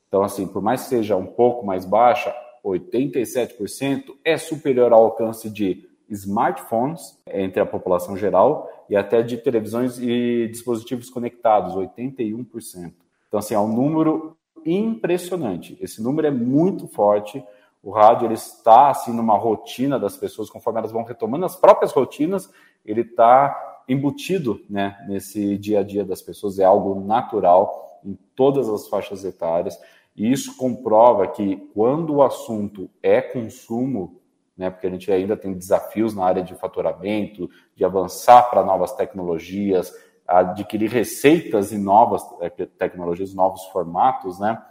Então, 0.08 0.24
assim, 0.24 0.48
por 0.48 0.64
mais 0.64 0.82
que 0.84 0.90
seja 0.90 1.16
um 1.16 1.28
pouco 1.28 1.64
mais 1.64 1.86
baixa, 1.86 2.34
87% 2.64 4.16
é 4.24 4.38
superior 4.38 4.92
ao 4.94 5.04
alcance 5.04 5.50
de 5.50 5.88
smartphones 6.10 7.20
entre 7.28 7.62
a 7.62 7.66
população 7.66 8.18
geral 8.18 8.70
e 8.90 8.96
até 8.96 9.22
de 9.22 9.38
televisões 9.38 10.00
e 10.00 10.48
dispositivos 10.48 11.10
conectados, 11.10 11.76
81%. 11.76 12.94
Então, 13.28 13.40
assim, 13.40 13.54
é 13.54 13.60
um 13.60 13.72
número 13.72 14.36
impressionante. 14.66 15.78
Esse 15.80 16.02
número 16.02 16.28
é 16.28 16.32
muito 16.32 16.88
forte 16.88 17.44
o 17.82 17.92
rádio 17.92 18.28
ele 18.28 18.34
está 18.34 18.90
assim 18.90 19.14
numa 19.14 19.38
rotina 19.38 19.98
das 19.98 20.18
pessoas, 20.18 20.50
conforme 20.50 20.80
elas 20.80 20.92
vão 20.92 21.04
retomando 21.04 21.46
as 21.46 21.56
próprias 21.56 21.92
rotinas, 21.92 22.50
ele 22.86 23.02
está 23.02 23.78
embutido 23.88 24.62
né, 24.70 24.98
nesse 25.08 25.58
dia 25.58 25.80
a 25.80 25.84
dia 25.84 26.04
das 26.04 26.22
pessoas, 26.22 26.60
é 26.60 26.66
algo 26.66 27.00
natural 27.00 28.00
em 28.04 28.18
todas 28.36 28.70
as 28.70 28.88
faixas 28.88 29.24
etárias. 29.24 29.80
E 30.20 30.32
isso 30.32 30.58
comprova 30.58 31.26
que 31.28 31.56
quando 31.74 32.16
o 32.16 32.22
assunto 32.22 32.90
é 33.02 33.22
consumo, 33.22 34.22
né, 34.56 34.70
porque 34.70 34.86
a 34.86 34.90
gente 34.90 35.10
ainda 35.10 35.38
tem 35.38 35.54
desafios 35.54 36.14
na 36.14 36.26
área 36.26 36.44
de 36.44 36.54
faturamento, 36.56 37.50
de 37.74 37.86
avançar 37.86 38.50
para 38.50 38.62
novas 38.62 38.94
tecnologias, 38.94 39.94
adquirir 40.28 40.90
receitas 40.92 41.72
e 41.72 41.78
novas 41.78 42.22
é, 42.42 42.50
tecnologias, 42.50 43.34
novos 43.34 43.64
formatos, 43.68 44.38
né? 44.40 44.62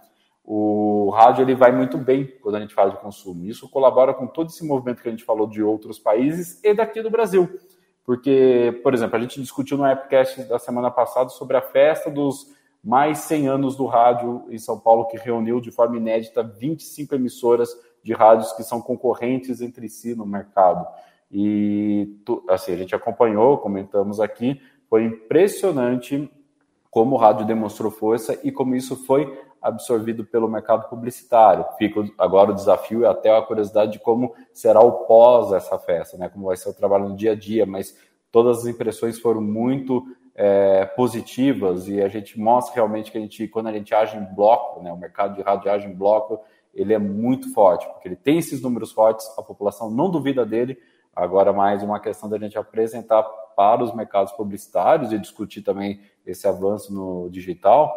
o 0.50 1.10
rádio 1.10 1.42
ele 1.42 1.54
vai 1.54 1.70
muito 1.70 1.98
bem 1.98 2.26
quando 2.40 2.54
a 2.54 2.60
gente 2.60 2.72
fala 2.72 2.90
de 2.90 2.96
consumo. 3.00 3.44
Isso 3.44 3.68
colabora 3.68 4.14
com 4.14 4.26
todo 4.26 4.48
esse 4.48 4.66
movimento 4.66 5.02
que 5.02 5.08
a 5.08 5.10
gente 5.10 5.24
falou 5.24 5.46
de 5.46 5.62
outros 5.62 5.98
países 5.98 6.58
e 6.64 6.72
daqui 6.72 7.02
do 7.02 7.10
Brasil. 7.10 7.50
Porque, 8.02 8.80
por 8.82 8.94
exemplo, 8.94 9.16
a 9.16 9.20
gente 9.20 9.38
discutiu 9.42 9.76
no 9.76 9.84
Appcast 9.84 10.42
da 10.44 10.58
semana 10.58 10.90
passada 10.90 11.28
sobre 11.28 11.58
a 11.58 11.60
festa 11.60 12.10
dos 12.10 12.46
mais 12.82 13.18
100 13.18 13.48
anos 13.48 13.76
do 13.76 13.86
rádio 13.86 14.44
em 14.50 14.58
São 14.58 14.78
Paulo, 14.78 15.06
que 15.06 15.16
reuniu 15.16 15.60
de 15.60 15.70
forma 15.70 15.96
inédita 15.96 16.42
25 16.42 17.14
emissoras 17.14 17.68
de 18.02 18.12
rádios 18.12 18.52
que 18.52 18.62
são 18.62 18.80
concorrentes 18.80 19.60
entre 19.60 19.88
si 19.88 20.14
no 20.14 20.24
mercado. 20.24 20.86
E 21.30 22.16
assim, 22.48 22.72
a 22.72 22.76
gente 22.76 22.94
acompanhou, 22.94 23.58
comentamos 23.58 24.20
aqui, 24.20 24.60
foi 24.88 25.04
impressionante 25.04 26.30
como 26.90 27.16
o 27.16 27.18
rádio 27.18 27.46
demonstrou 27.46 27.90
força 27.90 28.38
e 28.42 28.50
como 28.50 28.74
isso 28.74 28.96
foi 29.04 29.38
absorvido 29.60 30.24
pelo 30.24 30.48
mercado 30.48 30.88
publicitário. 30.88 31.66
Fica 31.76 32.02
agora 32.16 32.52
o 32.52 32.54
desafio 32.54 33.02
e 33.02 33.06
até 33.06 33.36
a 33.36 33.42
curiosidade 33.42 33.92
de 33.92 33.98
como 33.98 34.34
será 34.52 34.80
o 34.80 35.04
pós 35.04 35.52
essa 35.52 35.78
festa, 35.78 36.16
né? 36.16 36.28
Como 36.28 36.46
vai 36.46 36.56
ser 36.56 36.70
o 36.70 36.74
trabalho 36.74 37.08
no 37.08 37.16
dia 37.16 37.32
a 37.32 37.34
dia, 37.34 37.66
mas 37.66 37.94
todas 38.30 38.60
as 38.60 38.66
impressões 38.66 39.18
foram 39.18 39.40
muito 39.40 40.04
é, 40.40 40.84
positivas 40.84 41.88
e 41.88 42.00
a 42.00 42.06
gente 42.06 42.38
mostra 42.38 42.76
realmente 42.76 43.10
que 43.10 43.18
a 43.18 43.20
gente, 43.20 43.48
quando 43.48 43.66
a 43.66 43.72
gente 43.72 43.92
age 43.92 44.16
em 44.16 44.24
bloco, 44.24 44.80
né? 44.80 44.92
O 44.92 44.96
mercado 44.96 45.34
de 45.34 45.42
rádio 45.42 45.68
age 45.68 45.88
em 45.88 45.92
bloco, 45.92 46.40
ele 46.72 46.94
é 46.94 46.98
muito 46.98 47.52
forte, 47.52 47.88
porque 47.88 48.06
ele 48.06 48.14
tem 48.14 48.38
esses 48.38 48.62
números 48.62 48.92
fortes, 48.92 49.28
a 49.36 49.42
população 49.42 49.90
não 49.90 50.08
duvida 50.08 50.46
dele. 50.46 50.78
Agora, 51.14 51.52
mais 51.52 51.82
uma 51.82 51.98
questão 51.98 52.28
da 52.28 52.38
gente 52.38 52.56
apresentar 52.56 53.24
para 53.56 53.82
os 53.82 53.92
mercados 53.92 54.32
publicitários 54.32 55.12
e 55.12 55.18
discutir 55.18 55.62
também 55.62 56.00
esse 56.24 56.46
avanço 56.46 56.94
no 56.94 57.28
digital 57.28 57.92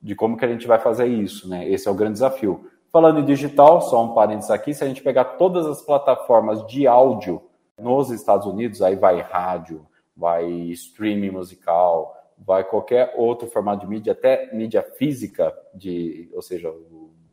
de 0.00 0.14
como 0.14 0.36
que 0.36 0.44
a 0.44 0.48
gente 0.48 0.68
vai 0.68 0.78
fazer 0.78 1.06
isso, 1.06 1.48
né? 1.48 1.68
Esse 1.68 1.88
é 1.88 1.90
o 1.90 1.96
grande 1.96 2.12
desafio. 2.12 2.70
Falando 2.92 3.18
em 3.18 3.24
digital, 3.24 3.80
só 3.80 4.04
um 4.04 4.14
parênteses 4.14 4.52
aqui, 4.52 4.72
se 4.72 4.84
a 4.84 4.86
gente 4.86 5.02
pegar 5.02 5.24
todas 5.24 5.66
as 5.66 5.82
plataformas 5.82 6.64
de 6.68 6.86
áudio 6.86 7.42
nos 7.76 8.12
Estados 8.12 8.46
Unidos, 8.46 8.80
aí 8.82 8.94
vai 8.94 9.20
rádio, 9.20 9.84
vai 10.16 10.46
streaming 10.70 11.30
musical, 11.30 12.14
vai 12.38 12.64
qualquer 12.64 13.14
outro 13.16 13.46
formato 13.48 13.80
de 13.80 13.90
mídia, 13.90 14.12
até 14.12 14.52
mídia 14.52 14.82
física, 14.82 15.54
de, 15.74 16.30
ou 16.34 16.42
seja, 16.42 16.72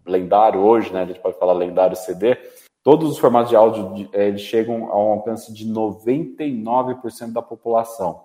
lendário 0.06 0.60
hoje, 0.62 0.92
né? 0.92 1.04
A 1.04 1.06
gente 1.06 1.20
pode 1.20 1.38
falar 1.38 1.54
lendário 1.54 1.96
CD. 1.96 2.38
Todos 2.84 3.10
os 3.12 3.18
formatos 3.18 3.50
de 3.50 3.56
áudio 3.56 4.10
eh, 4.14 4.28
eles 4.28 4.42
chegam 4.42 4.92
a 4.92 4.98
um 4.98 5.12
alcance 5.12 5.54
de 5.54 5.68
99% 5.68 7.34
da 7.34 7.42
população. 7.42 8.24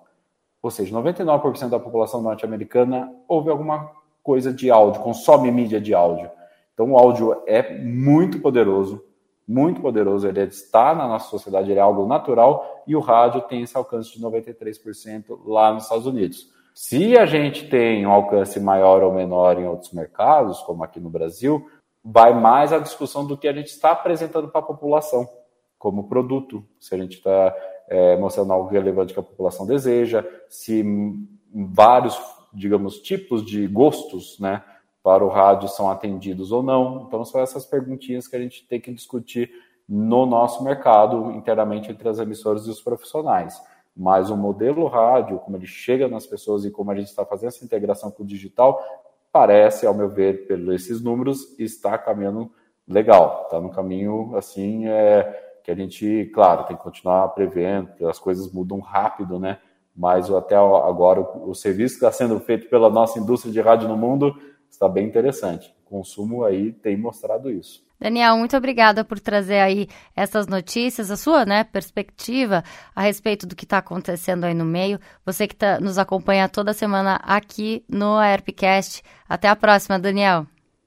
Ou 0.61 0.71
seja, 0.71 0.95
99% 0.95 1.69
da 1.69 1.79
população 1.79 2.21
norte-americana 2.21 3.13
ouve 3.27 3.49
alguma 3.49 3.91
coisa 4.23 4.51
de 4.51 4.71
áudio, 4.71 5.01
consome 5.01 5.51
mídia 5.51 5.79
de 5.79 5.93
áudio. 5.93 6.31
Então 6.73 6.91
o 6.91 6.97
áudio 6.97 7.43
é 7.45 7.77
muito 7.77 8.39
poderoso, 8.39 9.03
muito 9.47 9.81
poderoso, 9.81 10.27
ele 10.27 10.41
está 10.41 10.93
na 10.95 11.07
nossa 11.07 11.29
sociedade, 11.29 11.69
ele 11.69 11.79
é 11.79 11.83
algo 11.83 12.05
natural 12.07 12.83
e 12.87 12.95
o 12.95 12.99
rádio 12.99 13.41
tem 13.41 13.61
esse 13.61 13.77
alcance 13.77 14.11
de 14.11 14.23
93% 14.23 15.39
lá 15.45 15.71
nos 15.73 15.83
Estados 15.83 16.05
Unidos. 16.05 16.49
Se 16.73 17.17
a 17.17 17.25
gente 17.25 17.69
tem 17.69 18.05
um 18.05 18.11
alcance 18.11 18.59
maior 18.59 19.03
ou 19.03 19.13
menor 19.13 19.59
em 19.59 19.67
outros 19.67 19.91
mercados, 19.93 20.61
como 20.61 20.83
aqui 20.83 20.99
no 20.99 21.09
Brasil, 21.09 21.65
vai 22.03 22.33
mais 22.33 22.73
a 22.73 22.79
discussão 22.79 23.25
do 23.25 23.37
que 23.37 23.47
a 23.47 23.53
gente 23.53 23.67
está 23.67 23.91
apresentando 23.91 24.49
para 24.49 24.59
a 24.59 24.65
população 24.65 25.27
como 25.77 26.09
produto. 26.09 26.65
Se 26.79 26.93
a 26.93 26.97
gente 26.97 27.17
está 27.17 27.55
é, 27.87 28.17
mostrando 28.17 28.51
algo 28.51 28.69
relevante 28.69 29.13
que 29.13 29.19
a 29.19 29.23
população 29.23 29.65
deseja, 29.65 30.25
se 30.49 30.83
vários 31.53 32.19
digamos, 32.55 32.99
tipos 32.99 33.45
de 33.45 33.67
gostos, 33.67 34.39
né, 34.39 34.63
para 35.05 35.23
o 35.23 35.29
rádio 35.29 35.69
são 35.69 35.87
atendidos 35.87 36.51
ou 36.51 36.63
não. 36.63 37.05
Então, 37.07 37.23
são 37.23 37.39
essas 37.39 37.63
perguntinhas 37.63 38.27
que 38.27 38.35
a 38.35 38.39
gente 38.39 38.67
tem 38.67 38.81
que 38.81 38.91
discutir 38.91 39.51
no 39.87 40.25
nosso 40.25 40.63
mercado, 40.63 41.29
inteiramente 41.33 41.91
entre 41.91 42.09
as 42.09 42.17
emissoras 42.17 42.65
e 42.65 42.71
os 42.71 42.81
profissionais. 42.81 43.61
Mas 43.95 44.31
o 44.31 44.35
modelo 44.35 44.87
rádio, 44.87 45.37
como 45.37 45.57
ele 45.57 45.67
chega 45.67 46.07
nas 46.07 46.25
pessoas 46.25 46.65
e 46.65 46.71
como 46.71 46.89
a 46.89 46.95
gente 46.95 47.05
está 47.05 47.23
fazendo 47.23 47.49
essa 47.49 47.63
integração 47.63 48.09
com 48.09 48.23
o 48.23 48.25
digital, 48.25 48.83
parece, 49.31 49.85
ao 49.85 49.93
meu 49.93 50.09
ver, 50.09 50.47
pelos 50.47 50.73
esses 50.73 51.03
números, 51.03 51.53
está 51.59 51.95
caminhando 51.99 52.51
legal. 52.87 53.43
Está 53.43 53.61
no 53.61 53.69
caminho, 53.69 54.35
assim, 54.35 54.87
é, 54.87 55.59
que 55.63 55.69
a 55.69 55.75
gente, 55.75 56.31
claro, 56.33 56.63
tem 56.63 56.75
que 56.75 56.81
continuar 56.81 57.27
prevendo, 57.27 57.91
as 58.07 58.17
coisas 58.17 58.51
mudam 58.51 58.79
rápido, 58.79 59.37
né? 59.37 59.59
mas 59.95 60.29
até 60.29 60.55
agora 60.55 61.21
o 61.21 61.53
serviço 61.53 61.99
que 61.99 62.05
está 62.05 62.11
sendo 62.11 62.37
feito 62.39 62.67
pela 62.69 62.89
nossa 62.89 63.17
indústria 63.17 63.53
de 63.53 63.61
rádio 63.61 63.87
no 63.87 63.95
mundo 63.95 64.35
está 64.69 64.87
bem 64.87 65.07
interessante. 65.07 65.73
O 65.85 65.89
consumo 65.89 66.43
aí 66.43 66.71
tem 66.71 66.97
mostrado 66.97 67.49
isso. 67.49 67.85
Daniel, 67.99 68.37
muito 68.37 68.55
obrigada 68.57 69.05
por 69.05 69.19
trazer 69.19 69.59
aí 69.59 69.87
essas 70.15 70.47
notícias, 70.47 71.09
a 71.09 71.15
sua 71.15 71.45
né, 71.45 71.63
perspectiva 71.63 72.63
a 72.93 73.01
respeito 73.01 73.47
do 73.47 73.55
que 73.55 73.63
está 73.63 73.77
acontecendo 73.77 74.43
aí 74.43 74.53
no 74.53 74.65
meio. 74.65 74.99
Você 75.25 75.47
que 75.47 75.55
tá, 75.55 75.79
nos 75.79 75.97
acompanha 75.97 76.49
toda 76.49 76.73
semana 76.73 77.15
aqui 77.23 77.85
no 77.89 78.17
AirpCast. 78.17 79.01
Até 79.27 79.47
a 79.47 79.55
próxima, 79.55 79.97
Daniel. 79.97 80.45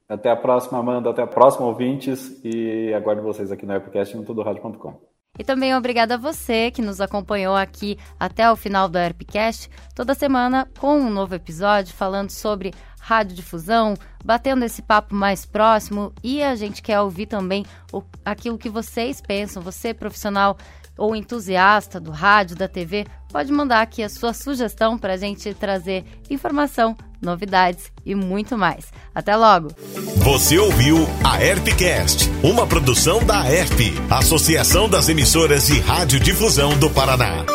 Até 0.09 0.31
a 0.31 0.37
próxima, 0.37 0.79
Amanda. 0.79 1.11
Até 1.11 1.23
a 1.23 1.27
próxima, 1.27 1.67
ouvintes. 1.67 2.41
E 2.45 2.93
aguardo 2.95 3.23
vocês 3.23 3.51
aqui 3.51 3.65
no 3.65 3.73
Aircast 3.73 4.17
no 4.17 4.25
tudorádio.com. 4.25 5.09
E 5.39 5.45
também 5.45 5.75
obrigada 5.77 6.15
a 6.15 6.19
você 6.19 6.71
que 6.71 6.83
nos 6.83 7.01
acompanhou 7.01 7.55
aqui 7.55 7.97
até 8.19 8.51
o 8.51 8.57
final 8.57 8.89
do 8.89 8.99
Airpcast, 8.99 9.71
toda 9.95 10.15
semana 10.15 10.69
com 10.81 10.99
um 10.99 11.11
novo 11.11 11.35
episódio 11.35 11.95
falando 11.95 12.31
sobre 12.31 12.73
radiodifusão, 13.09 13.95
batendo 14.23 14.65
esse 14.65 14.83
papo 14.83 15.15
mais 15.15 15.47
próximo 15.47 16.13
e 16.23 16.43
a 16.43 16.55
gente 16.55 16.83
quer 16.83 17.01
ouvir 17.01 17.25
também 17.25 17.65
o, 17.91 18.03
aquilo 18.23 18.59
que 18.59 18.69
vocês 18.69 19.19
pensam, 19.21 19.63
você 19.63 19.95
profissional 19.95 20.59
ou 20.99 21.17
entusiasta 21.17 21.99
do 21.99 22.11
rádio, 22.11 22.57
da 22.57 22.69
TV, 22.69 23.07
pode 23.31 23.51
mandar 23.53 23.81
aqui 23.81 24.03
a 24.03 24.09
sua 24.09 24.35
sugestão 24.35 24.99
para 24.99 25.15
a 25.15 25.17
gente 25.17 25.55
trazer 25.55 26.05
informação, 26.29 26.97
novidades 27.23 27.91
e 28.05 28.15
muito 28.15 28.59
mais. 28.59 28.93
Até 29.15 29.37
logo! 29.37 29.69
Você 30.17 30.59
ouviu 30.59 30.99
a 31.25 31.43
Herpcast, 31.43 32.29
uma 32.43 32.67
produção 32.67 33.25
da 33.25 33.47
Herp, 33.51 33.79
Associação 34.11 34.89
das 34.89 35.09
Emissoras 35.09 35.69
de 35.69 35.79
Radiodifusão 35.79 36.77
do 36.79 36.91
Paraná. 36.91 37.47